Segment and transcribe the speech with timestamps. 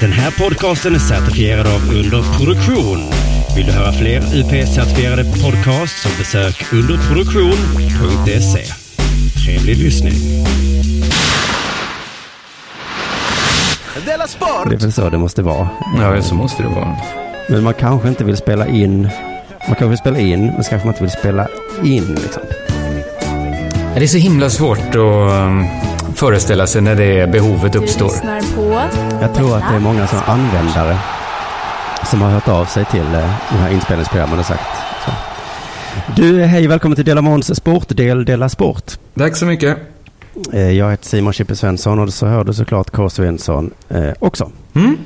[0.00, 2.98] Den här podcasten är certifierad av Underproduktion.
[3.56, 8.64] Vill du höra fler UP-certifierade podcasts så besök underproduktion.se.
[9.44, 10.12] Trevlig lyssning.
[14.06, 14.68] Della Sport!
[14.68, 15.68] Det är väl så det måste vara.
[16.00, 16.96] Ja, så måste det vara.
[17.48, 19.02] Men man kanske inte vill spela in.
[19.02, 21.48] Man kanske vill spela in, men så kanske man inte vill spela
[21.84, 22.18] in.
[22.22, 22.42] Liksom.
[23.94, 25.66] Det är så himla svårt att um,
[26.16, 28.10] föreställa sig när det behovet uppstår.
[29.20, 30.98] Jag tror att det är många som användare
[32.10, 34.62] som har hört av sig till eh, de här inspelningsprogrammen och sagt
[35.04, 35.10] så.
[36.16, 38.92] Du, hej välkommen till Dela Måns sportdel Dela Sport.
[39.18, 39.78] Tack så mycket.
[40.52, 43.10] Eh, Jag heter Simon Chippe Svensson och så hör du såklart K.
[43.10, 44.50] Svensson eh, också.
[44.74, 44.96] Mm?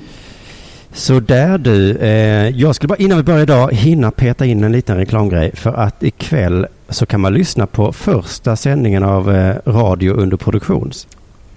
[0.93, 4.73] Så där du, eh, jag skulle bara innan vi börjar idag hinna peta in en
[4.73, 10.13] liten reklamgrej för att ikväll så kan man lyssna på första sändningen av eh, radio
[10.13, 11.07] under produktions.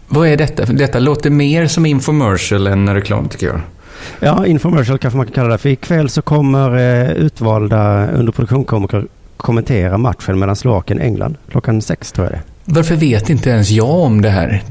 [0.08, 0.66] Vad är detta?
[0.66, 3.60] Detta låter mer som infomercial än reklam tycker jag.
[4.20, 9.06] Ja, infomercial kanske man kan kalla det för ikväll så kommer eh, utvalda under produktionskomiker
[9.38, 12.42] kommentera matchen mellan Slovakien och England klockan sex tror jag det.
[12.66, 14.64] Varför vet inte ens jag om det här?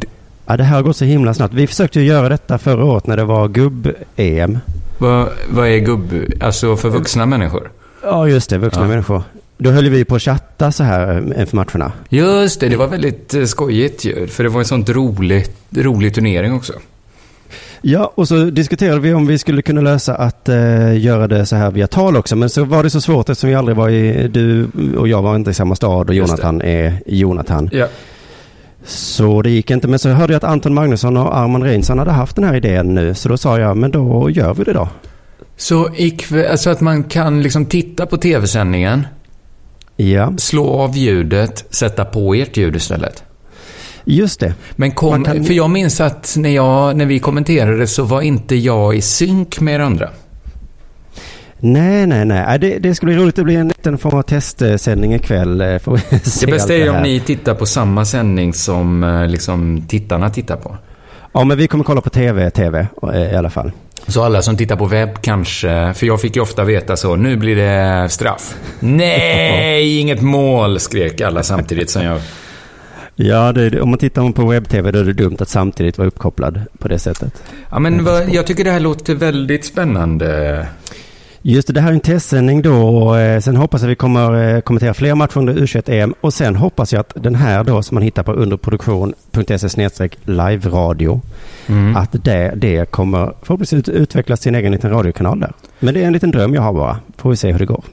[0.47, 1.55] Ja, det här har gått så himla snabbt.
[1.55, 4.59] Vi försökte ju göra detta förra året när det var gubb-EM.
[4.99, 6.13] Vad, vad är gubb...
[6.41, 7.71] Alltså för vuxna människor?
[8.03, 8.89] Ja, just det, vuxna Ja.
[8.89, 9.23] människor.
[9.59, 11.93] Då höll vi på att chatta så här inför matcherna.
[12.09, 14.27] Just det, det var väldigt eh, skojigt ju.
[14.27, 16.73] För det var en sån rolig, rolig turnering också.
[17.85, 21.57] Ja, och så diskuterade vi om vi skulle kunna lösa att eh, göra det så
[21.57, 22.37] här via tal också.
[22.37, 24.67] Men så var det så svårt eftersom vi aldrig var i, du
[24.99, 27.69] och jag var inte i samma stad och Jonathan är Jonathan.
[27.73, 27.87] Ja.
[28.85, 29.89] Så det gick inte.
[29.89, 32.95] Men så hörde jag att Anton Magnusson och Arman Reinsson hade haft den här idén
[32.95, 33.15] nu.
[33.15, 34.89] Så då sa jag, men då gör vi det då.
[35.57, 39.07] Så ikväll, alltså att man kan liksom titta på tv-sändningen,
[39.97, 43.23] Ja, slå av ljudet, sätta på ert ljud istället.
[44.05, 44.55] just det.
[44.77, 48.57] Men kom, kan- för jag minns att när, jag, när vi kommenterade så var inte
[48.57, 50.09] jag i synk med er andra.
[51.65, 52.55] Nej, nej, nej.
[52.55, 53.37] Äh, Det, det skulle bli roligt.
[53.37, 55.61] Det blir en liten form av testsändning ikväll.
[55.61, 59.27] eh, Får vi se Det bästa är om ni tittar på samma sändning som eh,
[59.29, 60.77] liksom, tittarna tittar på.
[61.33, 63.73] Ja, men vi kommer kolla på tv, tv eh, i alla fall.
[64.07, 67.37] Så alla som tittar på webb kanske, för jag fick ju ofta veta så, nu
[67.37, 68.55] blir det straff.
[68.81, 72.21] Nej, inget mål, skrek alla samtidigt som jag...
[73.15, 76.61] Ja, det, om man tittar på webb-tv då är det dumt att samtidigt vara uppkopplad
[76.79, 77.43] på det sättet.
[77.71, 80.67] Ja, men jag tycker det här låter väldigt spännande.
[81.45, 82.75] Just det, det här är en testsändning då.
[82.89, 86.15] Och, eh, sen hoppas jag vi kommer eh, kommentera fler matcher under U21-EM.
[86.21, 91.21] Och sen hoppas jag att den här då som man hittar på underproduktion.se live-radio.
[91.67, 91.97] Mm.
[91.97, 95.53] Att det, det kommer förhoppningsvis ut- utveckla sin egen liten radiokanal där.
[95.79, 97.01] Men det är en liten dröm jag har bara.
[97.17, 97.85] Får vi se hur det går.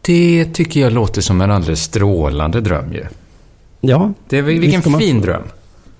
[0.00, 3.04] Det tycker jag låter som en alldeles strålande dröm ju.
[3.80, 5.42] Ja, Det är, vilken man- fin dröm.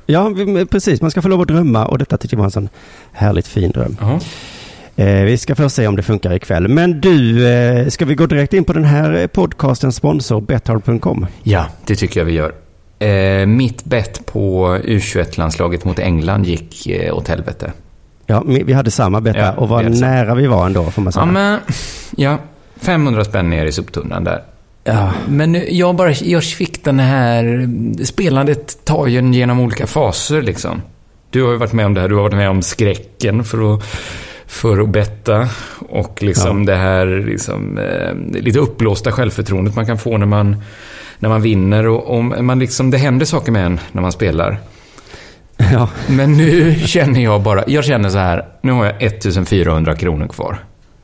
[0.06, 0.30] ja
[0.70, 1.00] precis.
[1.02, 2.68] Man ska få lov att drömma och detta tycker jag var en sån
[3.12, 3.96] härligt fin dröm.
[4.00, 4.20] Jaha.
[4.96, 6.68] Eh, vi ska först se om det funkar ikväll.
[6.68, 11.26] Men du, eh, ska vi gå direkt in på den här eh, podcastens sponsor, Betthard.com?
[11.42, 12.52] Ja, det tycker jag vi gör.
[12.98, 17.72] Eh, mitt bett på U21-landslaget mot England gick eh, åt helvete.
[18.26, 21.26] Ja, vi hade samma betta Ja, och vad nära vi var ändå får man säga.
[21.26, 21.58] Ja, men...
[22.16, 22.38] Ja,
[22.80, 24.42] 500 spänn ner i soptunnan där.
[24.84, 27.68] Ja, Men jag bara, jag fick den här...
[28.04, 30.82] Spelandet tar ju en genom olika faser liksom.
[31.30, 33.74] Du har ju varit med om det här, du har varit med om skräcken för
[33.74, 33.82] att,
[34.46, 35.48] för att betta.
[35.88, 36.64] Och liksom Ja.
[36.72, 40.56] det här liksom, eh, lite uppblåsta självförtroendet man kan få när man,
[41.18, 41.86] när man vinner.
[41.86, 44.58] Och, och man liksom, det händer saker med en när man spelar.
[45.72, 50.26] ja, Men nu känner jag bara, jag känner så här, nu har jag 1400 kronor
[50.28, 50.58] kvar.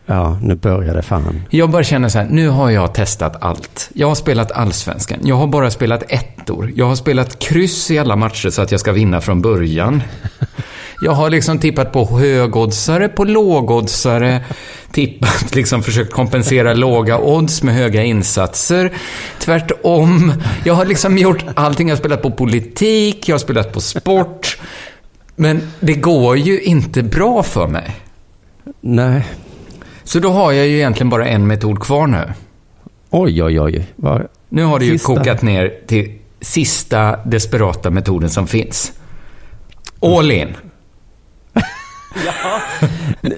[0.07, 1.43] ja, nu börjar det fan.
[1.51, 3.91] Jag bara känner så här, nu har jag testat allt.
[3.95, 5.19] Jag har spelat allsvenskan.
[5.23, 6.73] Jag har bara spelat ettor.
[6.77, 10.03] Jag har spelat kryss i alla matcher så att jag ska vinna från början.
[11.03, 14.45] Jag har liksom tippat på högoddsare, på lågoddsare.
[14.93, 18.93] Tippat, liksom försökt kompensera låga odds med höga insatser.
[19.39, 20.33] Tvärtom.
[20.65, 21.89] Jag har liksom gjort allting.
[21.89, 24.59] Jag har spelat på politik, jag har spelat på sport.
[25.37, 27.97] Men det går ju inte bra för mig.
[28.81, 29.25] Nej,
[30.05, 32.33] Så då har jag ju egentligen bara en metod kvar nu.
[33.11, 33.87] oj, oj, oj.
[33.97, 35.07] Vad- Nu har det ju Sista.
[35.15, 38.93] kokat ner till sista desperata metoden som finns.
[40.01, 40.49] All in.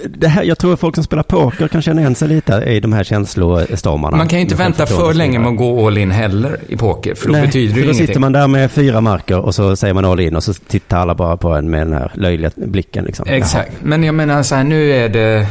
[0.07, 2.79] Det här, jag tror att folk som spelar poker kan känna igen sig lite i
[2.79, 4.17] de här känslostormarna.
[4.17, 7.15] Man kan ju inte vänta för länge med att gå all in heller i poker.
[7.15, 8.07] För då Nej, betyder det för då ingenting.
[8.07, 10.97] sitter man där med fyra marker och så säger man all in och så tittar
[10.97, 13.05] alla bara på en med den här löjliga blicken.
[13.05, 13.25] Liksom.
[13.29, 13.71] Exakt.
[13.81, 15.47] Men jag menar så här, nu är det...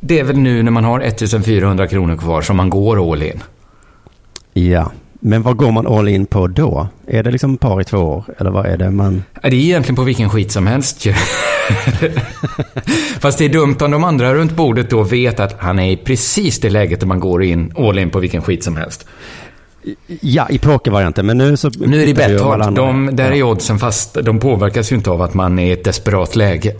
[0.00, 3.42] Det är väl nu när man har 1400 kronor kvar som man går all in.
[4.52, 4.66] Jaha.
[4.66, 4.90] Ja,
[5.20, 6.88] men vad går man all in på då?
[7.06, 8.24] Är det liksom par i två år?
[8.38, 9.22] Eller vad är det man...
[9.42, 11.14] Ja, Det är egentligen på vilken skit som helst ju.
[13.20, 15.96] Fast det är dumt om de andra runt bordet då vet att han är i
[15.96, 19.06] precis det läget där man går in all in på vilken skit som helst.
[20.20, 21.70] Ja, i pokervarianten, men nu så...
[21.78, 22.74] Nu är det Betthard.
[22.74, 24.14] De, där är oddsen fast.
[24.14, 26.74] De påverkas ju inte av att man är i ett desperat läge.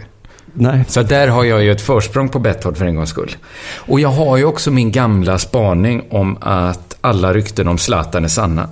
[0.53, 0.85] Nej.
[0.89, 3.37] Så där har jag ju ett försprång på Betthard för en gångs skull.
[3.77, 8.29] Och jag har ju också min gamla spaning om att alla rykten om Zlatan är
[8.29, 8.69] sanna.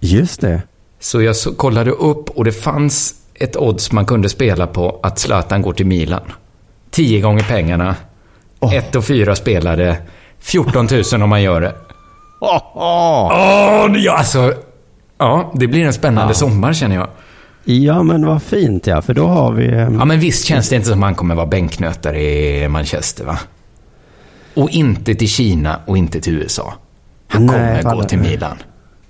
[0.00, 0.62] Just det.
[1.00, 5.18] Så jag så kollade upp och det fanns ett odds man kunde spela på att
[5.18, 6.20] Zlatan går till Milan.
[6.90, 7.96] 10 gånger pengarna.
[8.60, 8.74] Åh.
[8.74, 9.96] Ett och fyra spelare.
[10.38, 11.74] 14 000 om man gör det.
[12.40, 13.30] Åh, åh.
[13.32, 14.54] Åh, ja, alltså.
[15.18, 17.08] Ja, det blir en spännande sommar känner jag.
[17.64, 19.66] Ja, men vad fint ja, för då har vi...
[19.68, 23.38] ehm, Ja, men visst känns det inte som han kommer vara bänknötare i Manchester, va?
[24.54, 26.74] Och inte till Kina och inte till USA.
[27.28, 28.56] Han Nej, kommer gå till Milan.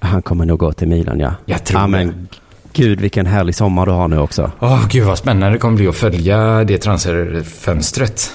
[0.01, 1.35] Han kommer nog gå till Milan, ja.
[1.45, 2.29] Jag tror ja, men
[2.73, 4.53] gud vilken härlig sommar du har nu också.
[4.61, 8.33] Åh, gud vad spännande det kommer bli att följa det transferfönstret.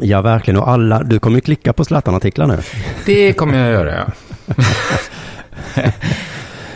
[0.00, 0.60] Ja, verkligen.
[0.60, 2.58] Och alla, du kommer ju klicka på Zlatan-artiklar nu.
[3.06, 4.06] Det kommer jag göra, ja.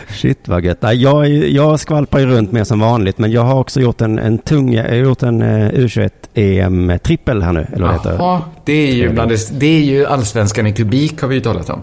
[0.09, 0.77] Shit vad gött.
[0.93, 4.37] Jag, jag skvalpar ju runt mer som vanligt, men jag har också gjort en, en
[4.37, 7.67] tung, jag har gjort en uh, U21 EM-trippel här nu.
[7.73, 8.15] Eller vad det heter.
[8.23, 11.41] Jaha, det är ju bland det, det är ju allsvenskan i kubik har vi ju
[11.41, 11.81] talat om.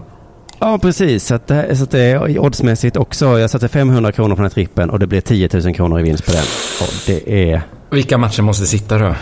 [0.59, 1.25] Ja, precis.
[1.25, 3.39] Så det- så det är oddsmässigt också.
[3.39, 6.03] Jag satte 500 kronor på den här trippen och det blir 10 000 kronor i
[6.03, 6.43] vinst på den.
[6.81, 7.61] Och det är...
[7.91, 9.15] Vilka matcher måste sitta då?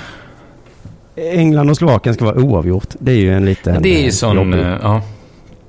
[1.16, 2.88] England och Slovakien ska vara oavgjort.
[3.00, 3.81] Det är ju en liten...
[3.81, 5.01] Det är ju eh, sån, jobbig- eh, ja.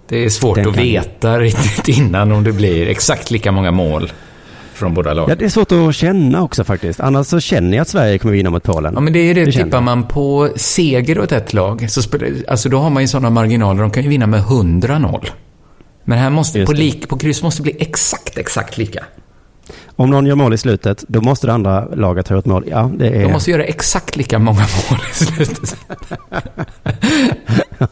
[0.08, 3.70] Det är svårt Den att kan- veta riktigt innan om det blir exakt lika många
[3.70, 4.12] mål
[4.74, 5.28] från båda lagen.
[5.30, 7.00] Ja, det är svårt att känna också faktiskt.
[7.00, 8.92] Annars så känner jag att Sverige kommer vinna mot Polen.
[8.94, 9.44] Ja, men det är ju det.
[9.44, 13.06] Det Tippar man på seger åt ett lag, så spelar, alltså då har man ju
[13.08, 13.80] sådana marginaler.
[13.82, 15.26] De kan ju vinna med 100-0.
[16.08, 19.04] Men här måste, på, lik, på kryss måste det bli exakt, exakt lika.
[19.96, 22.64] Om någon gör mål i slutet, då måste det andra laget ha gjort mål.
[22.70, 23.22] Ja, det är...
[23.22, 24.58] De måste göra exakt lika många
[24.90, 25.76] mål i slutet.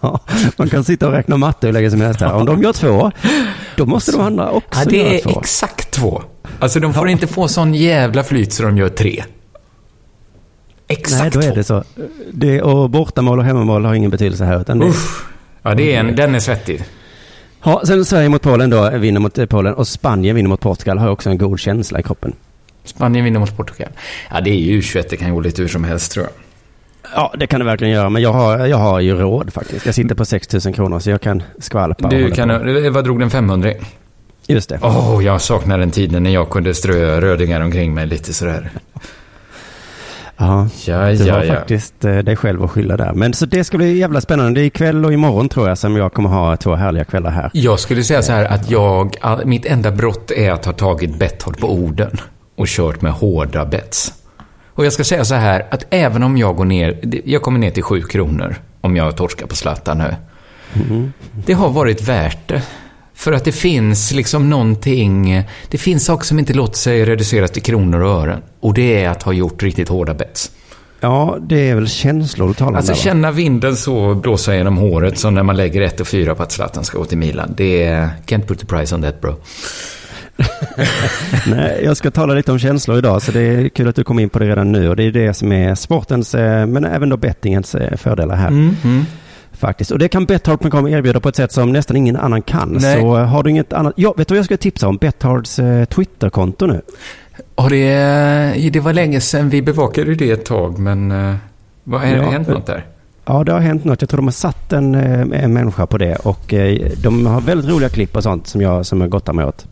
[0.01, 0.21] Ja,
[0.57, 2.33] man kan sitta och räkna matte hur länge som helst här.
[2.33, 3.11] Om de gör två,
[3.77, 5.41] då måste de andra också Ja, det göra är två.
[5.41, 6.23] exakt två.
[6.59, 9.25] Alltså de får inte få sån jävla flyt så de gör tre.
[10.89, 11.55] Exakt Nej, då är två.
[11.55, 11.85] det så.
[12.33, 14.61] Det, och bortamål och hemmamål har ingen betydelse här.
[14.61, 15.25] Utan det, Uff.
[15.63, 16.85] Ja, det är en, den är svettig.
[17.67, 19.75] Ja, sen Sverige mot Polen då, vinner mot eh, Polen.
[19.75, 22.33] Och Spanien vinner mot Portugal, har också en god känsla i kroppen.
[22.85, 23.93] Spanien vinner mot Portugal.
[24.31, 26.33] Ja, det är ju U21, det kan gå lite hur som helst tror jag.
[27.15, 28.09] Ja, det kan det verkligen göra.
[28.09, 29.87] Men jag har, jag har ju råd faktiskt.
[29.87, 32.09] Jag sitter på 6 000 kronor så jag kan skvalpa.
[32.09, 32.91] Du, kan, på.
[32.91, 33.73] vad drog den 500
[34.47, 34.79] Just det.
[34.83, 38.71] Åh, jag saknar den tiden när jag kunde strö rödingar omkring mig lite sådär.
[40.37, 41.55] Ja, Ja, ja, har ja.
[41.55, 43.13] faktiskt eh, dig själv att skylla där.
[43.13, 44.61] Men så det ska bli jävla spännande.
[44.61, 47.51] Det är ikväll och imorgon tror jag som jag kommer ha två härliga kvällar här.
[47.53, 51.59] Jag skulle säga så här att jag, mitt enda brott är att ha tagit Betthard
[51.59, 52.11] på orden
[52.57, 54.13] och kört med hårda bets.
[54.69, 57.71] Och jag ska säga så här att även om jag går ner, jag kommer ner
[57.71, 60.15] till sju kronor om jag torskar på Zlatan nu.
[61.47, 62.63] Det har varit värt det.
[63.17, 67.63] För att det finns liksom någonting, det finns saker som inte låter sig reduceras till
[67.63, 68.43] kronor och ören.
[68.61, 70.51] Och det är att ha gjort riktigt hårda bets.
[71.01, 74.77] Ja, det är väl känslor du talar om Alltså där, känna vinden så blåsa genom
[74.77, 77.55] håret som när man lägger 1 och 4 på att Zlatan ska gå till Milan.
[77.57, 79.35] Det är, can't put the price on that bro.
[81.47, 84.19] Nej, jag ska tala lite om känslor idag, så det är kul att du kom
[84.19, 84.89] in på det redan nu.
[84.89, 88.49] Och det är det som är sportens, eh, men även då bettingens eh, fördelar här.
[88.49, 88.77] Mm,
[89.59, 89.91] Faktiskt.
[89.91, 92.79] Och det kan Betthard.com erbjuda på ett sätt som nästan ingen annan kan.
[92.81, 93.01] Nej.
[93.01, 93.93] Så eh, har du inget annat...
[93.97, 94.97] Ja, vet du vad jag skulle tipsa om?
[94.97, 96.81] Bethards eh, Twitterkonto nu.
[97.55, 101.35] Och det, det var länge sedan vi bevakade det ett tag, men eh,
[101.85, 102.85] vad har Ja, hänt eh, något där?
[103.25, 104.03] Ja, det har hänt något.
[104.03, 106.17] Jag tror de har satt en, en människa på det.
[106.17, 106.55] Och
[106.97, 109.67] de har väldigt roliga klipp och sånt som jag, som jag gottar mig åt.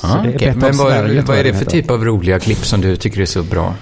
[0.00, 0.22] Ah.
[0.22, 3.20] Betthard Men vad, Sverige, vad är det för typ av roliga klipp som du tycker
[3.20, 3.74] är så bra?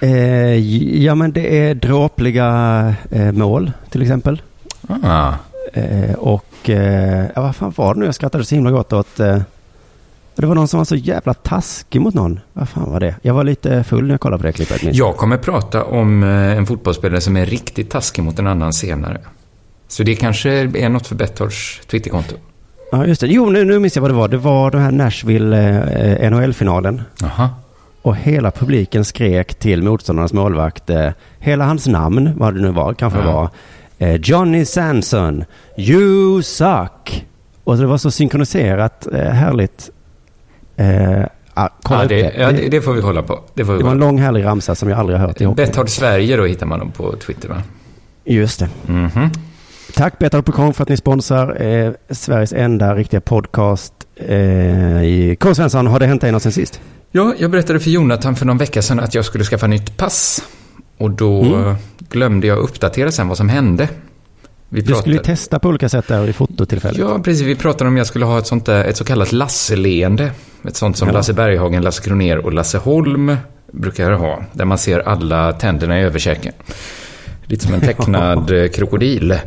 [0.00, 4.42] Eh, ja, men det är dråpliga eh, mål till exempel.
[5.02, 5.32] Ah,
[5.72, 8.06] Eh, och eh, ja, vad fan var det nu?
[8.06, 9.20] Jag skrattade så himla gott åt.
[9.20, 9.38] Eh,
[10.36, 12.40] det var någon som var så jävla taskig mot någon.
[12.52, 13.14] Vad fan var det?
[13.22, 14.82] Jag var lite full när jag kollade på det klippet.
[14.82, 15.16] minns jag.
[15.16, 19.18] kommer prata om eh, en fotbollsspelare som är riktigt taskig mot en annan senare.
[19.88, 22.34] Så det kanske är något för Betthords Twitterkonto.
[22.92, 23.26] Ja, just det.
[23.26, 24.28] Jo, nu, nu minns jag vad det var.
[24.28, 25.58] Det var den här Nashville
[26.20, 27.02] eh, NHL-finalen.
[27.24, 27.50] Aha.
[28.06, 30.90] Och hela publiken skrek till motståndarnas målvakt.
[30.90, 33.32] Eh, hela hans namn, vad det nu var, kanske Ja.
[33.32, 33.48] var.
[33.98, 35.44] Eh, Johnny Sanson,
[35.78, 37.26] you suck.
[37.64, 39.90] Och det var så synkroniserat, eh, härligt.
[40.76, 41.22] Eh,
[41.54, 43.40] ah, Ja, det, ja, det, det, får vi kolla på.
[43.54, 45.44] Det får vi det var en lång härlig ramsa som jag aldrig har hört i
[45.44, 45.50] på.
[45.50, 45.64] hockey.
[45.66, 47.62] Betthard Sverige då hittar man dem på Twitter va?
[48.24, 48.68] Just det.
[48.86, 49.30] Mhm.
[49.94, 53.92] Tack Betthard.com för att ni sponsrar eh, Sveriges enda riktiga podcast.
[54.16, 55.54] Eh, K.
[55.54, 56.80] Svensson, har det hänt dig något sen sist?
[57.10, 60.42] Ja, jag berättade för Jonathan för någon vecka sedan att jag skulle skaffa nytt pass.
[60.98, 61.74] Och då Mm.
[62.08, 63.88] glömde jag uppdatera sen vad som hände.
[64.68, 66.98] Vi Du skulle ju testa på olika sätt där i fototillfället.
[66.98, 67.42] Ja, precis.
[67.46, 70.30] Vi pratade om jag skulle ha ett sånt där, ett så kallat Lasse-leende.
[70.68, 71.14] Ett sånt som Ja.
[71.14, 73.36] Lasse Berghagen, Lasse Kroner och Lasse Holm
[73.72, 74.44] brukar ha.
[74.52, 76.52] Där man ser alla tänderna i överkäken.
[77.44, 79.38] Lite som en tecknad eh, krokodil.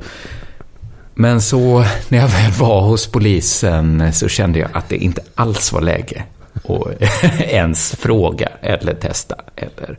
[1.16, 5.72] Men så när jag väl var hos polisen så kände jag att det inte alls
[5.74, 6.24] var läge
[6.68, 7.02] att
[7.42, 9.36] ens fråga eller testa.
[9.56, 9.98] Eller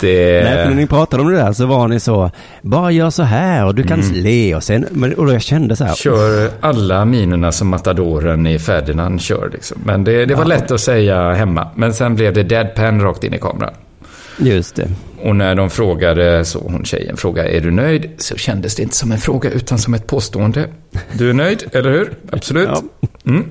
[0.00, 0.44] det...
[0.44, 2.30] Nej, för när ni pratade om det där så var ni så,
[2.62, 5.84] bara gör så här och du kan le och sen, och då jag kände så
[5.84, 9.50] här, Kör alla minerna som matadoren i Ferdinand kör.
[9.52, 9.78] Liksom.
[9.84, 10.48] Men det, det var Ja.
[10.48, 11.68] lätt att säga hemma.
[11.74, 13.74] Men sen blev det deadpan rakt in i kameran.
[14.38, 14.88] just det.
[15.22, 18.10] Och när de frågade, så hon tjejen frågade, är du nöjd?
[18.18, 20.66] Så kändes det inte som en fråga utan som ett påstående.
[21.12, 22.12] Du är nöjd, eller hur?
[22.32, 22.68] Absolut.
[22.72, 22.82] Ja.
[23.26, 23.44] Mm.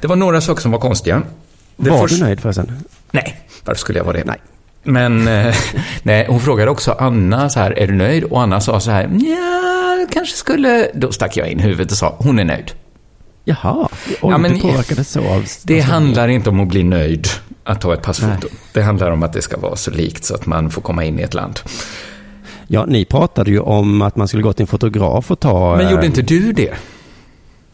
[0.00, 1.22] Det var några saker som var konstiga.
[1.76, 2.72] Det var du nöjd förresten?
[3.10, 4.24] Nej, varför skulle jag vara det?
[4.24, 4.38] Nej.
[4.82, 5.54] Men eh,
[6.02, 8.24] nej, hon frågade också Anna så här, är du nöjd?
[8.24, 10.90] Och Anna sa så här, ja, kanske skulle...
[10.94, 12.72] Då stack jag in huvudet och sa, hon är nöjd.
[13.44, 15.44] Jaha, oj, Ja, men- du påverkades så av...
[15.64, 17.28] Det alltså, handlar inte om att bli nöjd
[17.64, 18.48] att ta ett passfoto.
[18.72, 21.18] Det handlar om att det ska vara så likt så att man får komma in
[21.18, 21.60] i ett land.
[22.66, 25.76] Ja, ni pratade ju om att man skulle gå till en fotograf och ta...
[25.76, 26.74] Men eh, gjorde inte du det?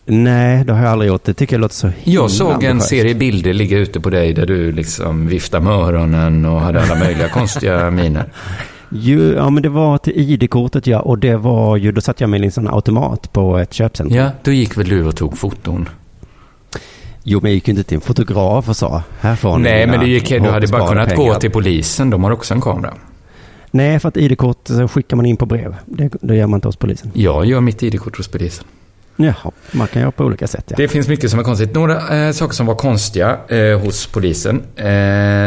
[0.08, 1.24] Nej, det har jag aldrig gjort.
[1.24, 4.32] Det tycker jag låter så himla Jag såg en serie bilder ligga ute på dig
[4.32, 8.32] där du liksom viftade med öronen och hade alla möjliga konstiga miner.
[8.90, 12.30] Ju, ja, men det var till ID-kortet ja, och det var ju, då satt jag
[12.30, 14.18] med en sån automat på ett köpcentrum.
[14.18, 15.88] Ja, då gick väl du och tog foton?
[17.22, 20.00] Jo, men jag gick ju inte till en fotograf och sa, här får Nej, men
[20.00, 22.10] du, gick, du hade bara kunnat pengar." gå till polisen.
[22.10, 22.94] De har också en kamera.
[23.70, 25.74] Nej, för att ID-kort skickar man in på brev.
[25.86, 27.10] Det, det gör man inte hos polisen.
[27.14, 28.64] Jag gör mitt ID-kort hos polisen.
[29.16, 30.74] Jaha, man kan göra på olika sätt ja.
[30.76, 31.74] Det finns mycket som är konstigt.
[31.74, 34.62] Några eh, saker som var konstiga eh, hos polisen.
[34.76, 34.84] Eh,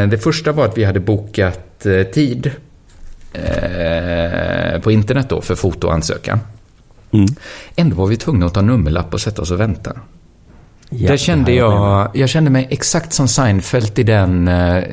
[0.09, 2.51] det första var att vi hade bokat eh, tid
[3.33, 6.39] eh, på internet då för fotoansökan.
[7.11, 7.25] Mm.
[7.75, 9.91] Ändå var vi tvungna att ta nummerlapp och sätta oss och vänta.
[10.89, 14.83] Ja, Där kände jag, jag kände mig exakt som Seinfeld i den eh,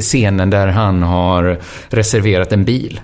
[0.00, 1.58] scenen där han har
[1.88, 3.00] reserverat en bil.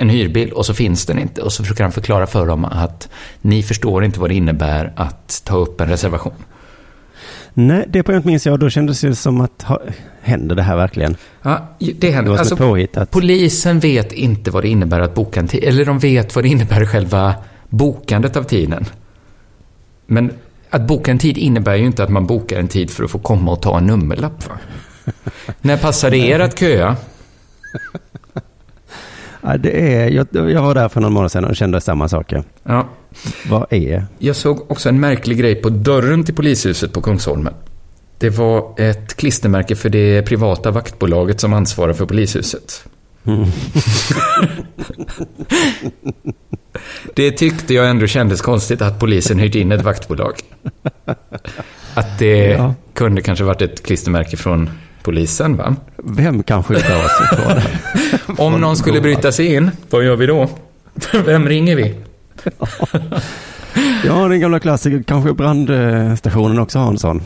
[0.00, 1.42] En hyrbil och så finns den inte.
[1.42, 3.08] Och så försöker han förklara för dem att
[3.40, 6.32] ni förstår inte vad det innebär att ta upp en reservation.
[7.54, 9.80] Nej, det programmet minns jag och då kändes det som att, ha,
[10.22, 11.16] händer det här verkligen?
[11.42, 12.32] Ja, det Det händer.
[12.32, 13.10] som Alltså, påhittat.
[13.10, 15.64] polisen vet inte vad det innebär att boka en tid.
[15.64, 17.34] Eller de vet vad det innebär själva
[17.68, 18.84] bokandet av tiden.
[20.06, 20.32] Men
[20.70, 23.18] att boka en tid innebär ju inte att man bokar en tid för att få
[23.18, 24.48] komma och ta en nummerlapp.
[24.48, 24.58] Va?
[25.60, 26.96] När passar det er att köa?
[29.48, 32.42] Ja, det är, jag, jag var där för någon månad sedan och kände samma saker.
[32.62, 32.88] Ja.
[33.48, 34.06] Vad är?
[34.18, 37.54] Jag såg också en märklig grej på dörren till polishuset på Kungsholmen.
[38.18, 42.84] Det var ett klistermärke för det privata vaktbolaget som ansvarar för polishuset.
[47.14, 50.32] det tyckte jag ändå kändes konstigt att polisen hyrt in ett vaktbolag.
[51.94, 52.74] Att det Ja.
[52.94, 54.70] kunde kanske varit ett klistermärke från
[55.08, 55.76] polisen, va?
[55.96, 58.42] Vem kan skjuta oss ifrån det?
[58.42, 60.48] Om någon skulle bryta sig in, vad gör vi då?
[61.24, 61.94] Vem ringer vi?
[64.04, 65.02] Ja, den gamla klassiker.
[65.06, 67.22] Kanske brandstationen också har en sån.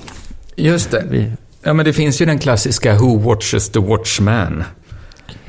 [0.57, 1.05] Just det.
[1.11, 1.33] Vi,
[1.65, 4.65] Ja, men det finns ju den klassiska Who watches the watchman.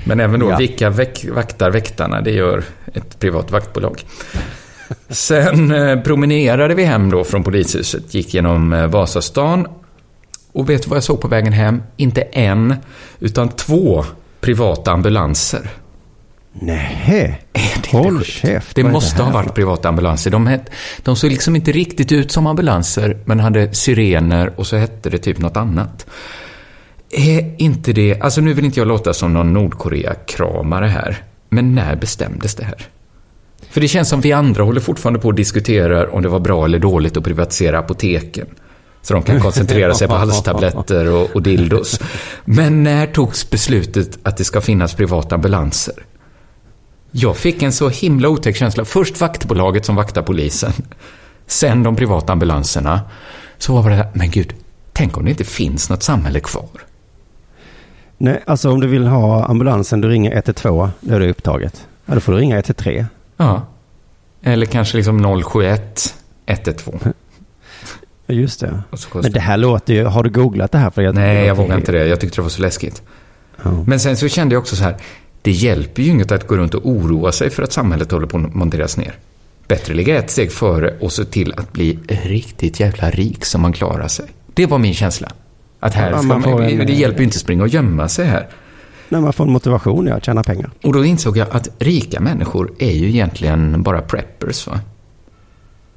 [0.03, 0.57] Men även då, Ja.
[0.57, 0.89] vilka
[1.33, 2.21] vaktar väktarna?
[2.21, 2.63] Det gör
[2.93, 4.01] ett privat vaktbolag.
[5.09, 9.67] Sen eh, promenerade vi hem då från polishuset, gick genom eh, Vasastan.
[10.53, 11.83] Och vet du vad jag såg på vägen hem?
[11.97, 12.75] Inte en,
[13.19, 14.05] utan två
[14.41, 15.69] privata ambulanser.
[16.53, 17.41] nej,
[17.83, 18.75] det håll käft.
[18.75, 20.31] Det måste här ha varit privata ambulanser.
[20.31, 20.69] De, het,
[21.03, 25.17] de såg liksom inte riktigt ut som ambulanser, men hade sirener och så hette det
[25.17, 26.05] typ något annat.
[27.09, 28.21] Är inte det...
[28.21, 32.87] Alltså nu vill inte jag låta som någon Nordkorea-kramare här, men när bestämdes det här?
[33.69, 36.65] För det känns som vi andra håller fortfarande på att diskutera om det var bra
[36.65, 38.47] eller dåligt att privatisera apoteken.
[39.03, 41.99] Så de kan koncentrera sig på halstabletter och, och dildos.
[42.45, 45.93] Men när togs beslutet att det ska finnas privata ambulanser?
[47.11, 48.85] Jag fick en så himla otäck känsla.
[48.85, 50.71] Först vaktbolaget som vaktar polisen.
[51.47, 53.01] Sen de privata ambulanserna.
[53.57, 54.53] Så var det där, men gud,
[54.93, 56.69] tänk om det inte finns något samhälle kvar.
[58.17, 61.87] Nej, alltså om du vill ha ambulansen, du ringer 112, då är det upptaget.
[62.05, 63.05] Ja, då får du ringa 113.
[63.37, 63.61] Ja.
[64.41, 67.13] Eller kanske liksom 071 112.
[68.27, 68.83] Just det.
[69.13, 70.89] Men det här låter ju, har du googlat det här?
[70.89, 72.07] För jag, Nej, jag vågar inte det.
[72.07, 73.01] Jag tyckte det var så läskigt.
[73.63, 73.83] Ja.
[73.87, 74.95] Men sen så kände jag också så här,
[75.41, 78.37] det hjälper ju inget att gå runt och oroa sig för att samhället håller på
[78.37, 79.13] att monteras ner.
[79.67, 83.73] Bättre ligga ett steg före och se till att bli riktigt jävla rik så man
[83.73, 84.25] klarar sig.
[84.53, 85.29] Det var min känsla.
[85.79, 88.25] Att här Ja, man man, en- det hjälper ju inte att springa och gömma sig
[88.25, 88.47] här.
[89.09, 90.71] När man får en motivation ja, att tjäna pengar.
[90.83, 94.67] Och då insåg jag att rika människor är ju egentligen bara preppers.
[94.67, 94.79] Va?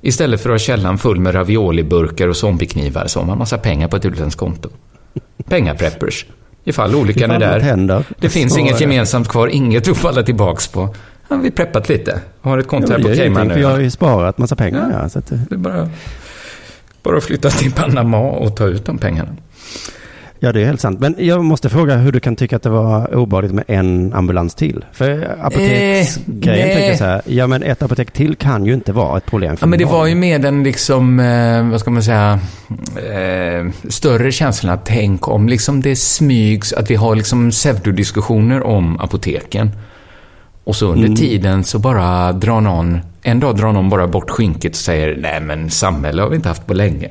[0.06, 3.88] Istället för att ha källan full med ravioliburkar och zombieknivar så har man massa pengar
[3.88, 4.68] på ett utländskt konto.
[5.48, 6.26] Pengapreppers.
[6.64, 7.68] Ifall olyckan är Ifall något där.
[7.68, 10.94] händer, Det finns så- inget gemensamt kvar, inget att falla tillbaks på.
[11.28, 12.20] Har vi preppat lite?
[12.40, 13.60] Har ett konto Ja, här på Cayman nu.
[13.60, 14.88] jag har ju sparat massa pengar.
[14.92, 14.98] Ja.
[15.02, 15.08] Ja.
[15.08, 15.90] så att, eh, Det är bara,
[17.02, 19.36] bara att flytta till Panama och ta ut de pengarna.
[20.38, 21.00] Ja, det är helt sant.
[21.00, 24.54] Men jag måste fråga hur du kan tycka att det var obehagligt med en ambulans
[24.54, 24.84] till.
[24.92, 26.74] För apoteksgrejen nej.
[26.74, 29.56] tänker jag så här, ja men ett apotek till kan ju inte vara ett problem
[29.56, 29.94] för Ja, men det någon.
[29.94, 32.40] var ju med den liksom, eh, vad ska man säga,
[32.96, 39.00] eh, större känslan att tänk om liksom det smygs, att vi har liksom pseudodiskussioner om
[39.00, 39.70] apoteken.
[40.64, 41.16] Och så under Mm.
[41.16, 45.40] tiden så bara drar någon, en dag drar någon bara bort skynket och säger nej
[45.40, 47.08] men samhälle har vi inte haft på länge.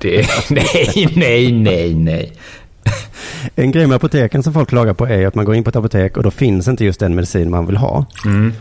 [0.00, 2.32] Det, nej, nej, nej, nej.
[3.54, 5.76] En grej med apoteken som folk klagar på är att man går in på ett
[5.76, 8.06] apotek och då finns inte just den medicin man vill ha.
[8.24, 8.52] Mm.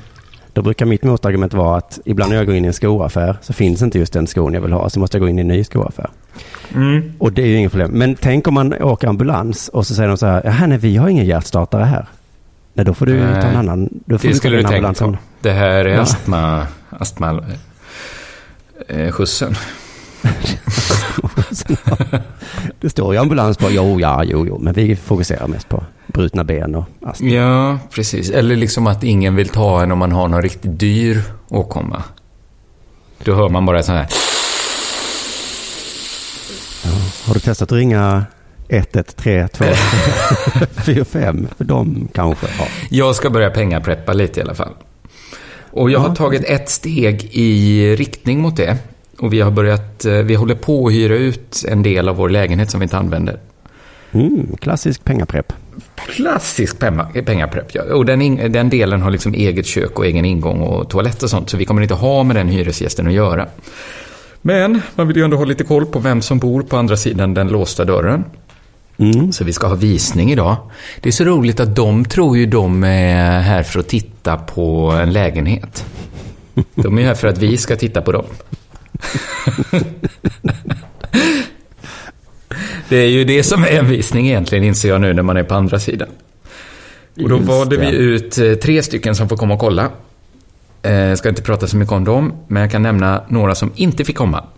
[0.53, 3.53] Då brukar mitt motargument vara att ibland när jag går in i en skoaffär så
[3.53, 5.47] finns inte just den skon jag vill ha, så måste jag gå in i en
[5.47, 6.09] ny skoaffär.
[6.75, 7.13] Mm.
[7.19, 7.91] Och det är ju inget problem.
[7.91, 10.97] Men tänk om man åker ambulans och så säger de så här, jaha nej vi
[10.97, 12.05] har ingen hjärtstartare här.
[12.73, 14.93] Nej då får du Nej, ta en annan, då får Det du skulle du tänka
[14.93, 15.17] på.
[15.41, 16.01] Det här är Ja.
[16.01, 17.43] astma, astma,
[18.88, 19.55] eh, skjutsen.
[22.81, 26.43] Det står ju ambulans på, jo ja, jo, jo, men vi fokuserar mest på brutna
[26.43, 27.29] ben och astma.
[27.29, 28.29] Ja, precis.
[28.29, 32.03] Eller liksom att ingen vill ta en om man har någon riktigt dyr åkomma.
[33.23, 34.07] Då hör man bara så här.
[37.25, 38.25] Har du testat att ringa
[38.69, 39.67] 113
[40.75, 41.47] 45?
[41.57, 42.67] För de kanske har.
[42.89, 44.73] Jag ska börja pengapreppa lite i alla fall.
[45.71, 46.15] Och jag har Ja.
[46.15, 48.77] tagit ett steg i riktning mot det.
[49.21, 52.29] Och vi har börjat, eh, vi håller på att hyra ut en del av vår
[52.29, 53.39] lägenhet som vi inte använder.
[54.11, 55.53] Mm, klassisk pengaprepp.
[56.15, 57.83] Klassisk penga- pengaprepp, ja.
[57.83, 61.29] Och den, in, den delen har liksom eget kök och egen ingång och toalett och
[61.29, 61.49] sånt.
[61.49, 63.47] Så vi kommer inte ha med den hyresgästen att göra.
[64.41, 67.34] Men man vill ju ändå ha lite koll på vem som bor på andra sidan
[67.34, 68.23] den låsta dörren.
[68.97, 69.31] Mm.
[69.31, 70.55] Så vi ska ha visning idag.
[71.01, 74.91] Det är så roligt att de tror ju de är här för att titta på
[74.91, 75.86] en lägenhet.
[76.75, 78.25] De är här för att vi ska titta på dem.
[82.89, 85.43] Det är ju det som är en visning egentligen, inser jag nu när man är
[85.43, 86.08] på andra sidan.
[87.24, 89.89] Och då valde vi ut eh, tre stycken som får komma och kolla.
[90.82, 93.71] Eh, Jag ska inte prata så mycket om dem, men jag kan nämna några som
[93.76, 94.43] inte fick komma.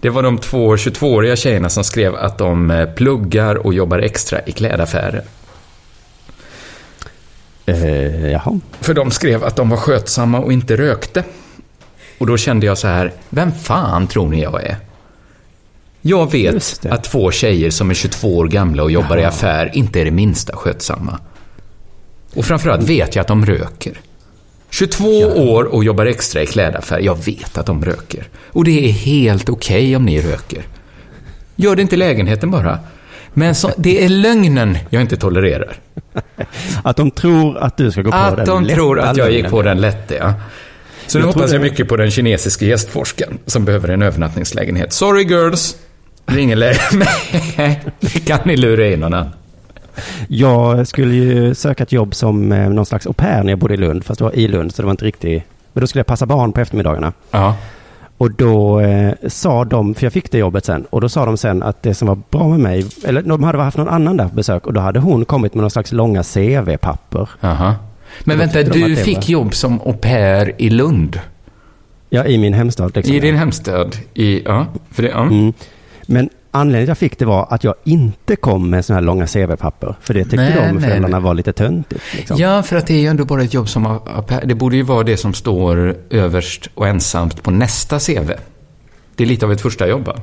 [0.00, 4.40] Det var de två 22-åriga tjejerna som skrev att de eh, pluggar och jobbar extra
[4.46, 5.22] i klädaffärer.
[7.66, 8.60] Eh, jaha.
[8.80, 11.24] För de skrev att de var skötsamma och inte rökte.
[12.18, 14.76] Och då kände jag så här, vem fan tror ni jag är?
[16.00, 20.00] Jag vet att två tjejer som är 22 år gamla och jobbar i affär inte
[20.00, 21.18] är det minsta skötsamma.
[22.34, 24.00] Och framförallt vet jag att de röker.
[24.70, 28.28] 22 år och jobbar extra i klädaffär, jag vet att de röker.
[28.46, 30.62] Och det är helt okej om ni röker.
[31.56, 32.78] Gör det inte i lägenheten bara.
[33.34, 35.76] Men så, det är lögnen jag inte tolererar.
[36.82, 39.32] Att de tror att du ska gå på den Att de lätta tror att jag
[39.32, 40.34] gick på den lätte, ja.
[41.06, 44.92] Så nu hoppas jag mycket på den kinesiska gästforskaren som behöver en övernattningslägenhet.
[44.92, 45.76] Sorry girls!
[46.38, 47.80] Ingen lägenhet.
[48.00, 49.30] Det kan ni lura in någon annan.
[50.28, 53.74] Jag skulle ju söka ett jobb som eh, någon slags au pair när jag bodde
[53.74, 55.42] i Lund, fast det var i Lund, så det var inte riktigt...
[55.72, 57.12] Men då skulle jag passa barn på eftermiddagarna.
[57.30, 57.56] Ja.
[58.18, 61.36] Och då eh, sa de, för jag fick det jobbet sen, och då sa de
[61.36, 64.28] sen att det som var bra med mig, eller de hade haft någon annan där
[64.28, 67.28] på besök, och då hade hon kommit med någon slags långa CV-papper.
[67.40, 67.74] Aha.
[68.24, 71.20] Men vänta, du fick var- jobb som au pair i Lund?
[72.10, 72.96] Ja, i min hemstad.
[72.96, 73.14] Liksom.
[73.14, 73.96] I din hemstad?
[74.14, 75.22] I, ja, för det, ja.
[75.22, 75.52] Mm.
[76.06, 79.94] Men anledningen jag fick det var att jag inte kom med sådana här långa CV-papper.
[80.00, 81.24] För det tyckte Nej, de, nej, föräldrarna, nej.
[81.24, 82.02] var lite töntigt.
[82.16, 82.36] Liksom.
[82.38, 84.00] Ja, för att det är ju ändå bara ett jobb som.
[84.44, 88.30] Det borde ju vara det som står överst och ensamt på nästa CV.
[89.16, 90.16] Det är lite av ett första jobb, va?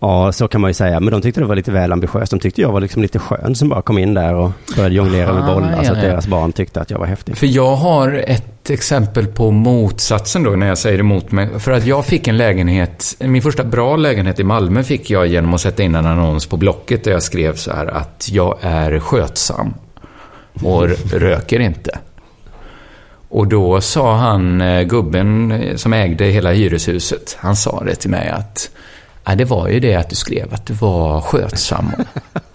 [0.00, 1.00] Ja, så kan man ju säga.
[1.00, 2.30] Men de tyckte det var lite väl ambitiöst.
[2.30, 5.32] De tyckte jag var liksom lite skön som bara kom in där och började jonglera
[5.32, 5.70] med Aha, bollar.
[5.76, 6.08] ja, så att ja.
[6.08, 7.36] deras barn tyckte att jag var häftig.
[7.36, 11.48] För jag har ett exempel på motsatsen då, när jag säger emot mig.
[11.58, 15.54] För att jag fick en lägenhet, min första bra lägenhet i Malmö fick jag genom
[15.54, 18.98] att sätta in en annons på Blocket där jag skrev så här att jag är
[18.98, 19.74] skötsam
[20.64, 21.98] och röker inte.
[23.28, 28.28] Och då sa han, eh, gubben som ägde hela hyreshuset, han sa det till mig
[28.28, 28.70] att
[29.26, 31.92] Ja, det var ju det att du skrev att du var skötsam.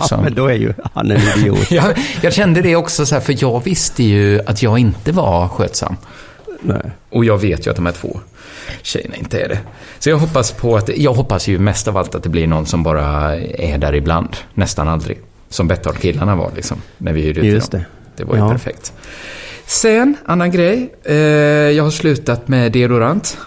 [0.10, 1.72] Ja, men då är ju han en idiot.
[1.72, 5.48] jag, jag kände det också så här, för jag visste ju att jag inte var
[5.48, 5.96] skötsam.
[6.62, 6.92] Nej.
[7.10, 8.20] Och jag vet ju att de här två
[8.82, 9.60] tjejerna inte är det.
[10.00, 12.66] Så jag hoppas på att, jag hoppas ju mest av allt att det blir någon
[12.66, 14.38] som bara är där ibland.
[14.54, 15.20] Nästan aldrig.
[15.50, 17.80] Som Betthard-killarna var liksom, när vi hyrde ut Just dem.
[17.82, 17.86] det.
[18.18, 18.50] Det var ju Ja.
[18.50, 18.94] perfekt.
[19.66, 20.94] Sen, annan grej.
[21.04, 23.38] Eh, jag har slutat med deodorant.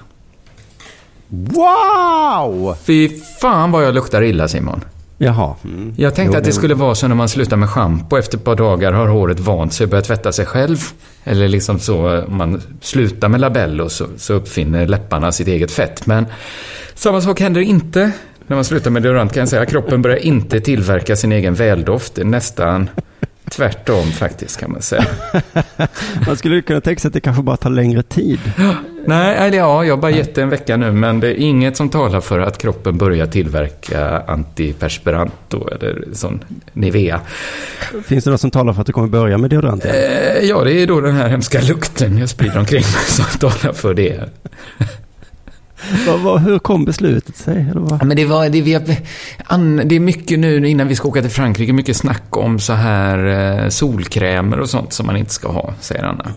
[1.43, 2.77] Wow!
[2.85, 3.09] Fy
[3.41, 4.85] fan vad jag luktar illa Simon.
[5.19, 5.55] Jaha.
[5.65, 5.95] Mm.
[5.97, 8.17] Jag tänkte Jo, att det skulle vara så när man slutar med schampo.
[8.17, 10.79] Efter ett par dagar har håret vant sig och börjat tvätta sig själv.
[11.25, 16.07] Eller liksom så, om man slutar med labello så, så uppfinner läpparna sitt eget fett.
[16.07, 16.27] Men
[16.95, 18.13] samma sak händer inte
[18.47, 19.67] när man slutar med deodorant kan jag säga.
[19.67, 22.15] Kroppen börjar inte tillverka sin egen väldoft.
[22.15, 22.91] Det är nästan
[23.51, 25.07] tvärtom faktiskt kan man säga.
[26.27, 28.41] Man skulle ju kunna tänka sig att det kanske bara tar längre tid.
[29.07, 31.77] Nej, eller ja, jag har bara gett det en vecka nu, men det är inget
[31.77, 37.21] som talar för att kroppen börjar tillverka antiperspirant då, eller sån Nivea.
[38.07, 39.85] Finns det något som talar för att du kommer börja med deodorant?
[39.85, 39.93] Eh,
[40.43, 43.95] ja, det är då den här hemska lukten jag sprider omkring mig som talar för
[43.95, 44.21] det.
[46.47, 47.67] Hur kom beslutet sig?
[48.05, 51.31] Men det, var, det, vi, har- det är mycket nu innan vi ska åka till
[51.31, 53.27] Frankrike, mycket snack om så här
[53.63, 56.31] eh, solkrämer och sånt som man inte ska ha, säger Anna.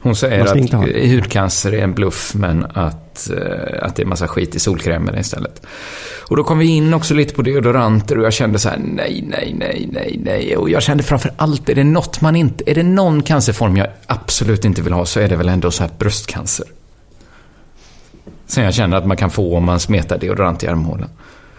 [0.00, 4.54] Hon säger att hudcancer är en bluff, men att, eh, att det är massa skit
[4.54, 5.62] i solkrämerna istället.
[6.30, 9.24] Och då kom vi in också lite på deodoranter och jag kände så här, nej,
[9.28, 10.56] nej, nej, nej, nej.
[10.56, 13.86] Och jag kände framför allt, är det något man inte, är det någon cancerform jag
[14.06, 16.66] absolut inte vill ha så är det väl ändå så här bröstcancer.
[18.46, 21.08] Sen jag känner att man kan få om man smetar deodorant i armhålan.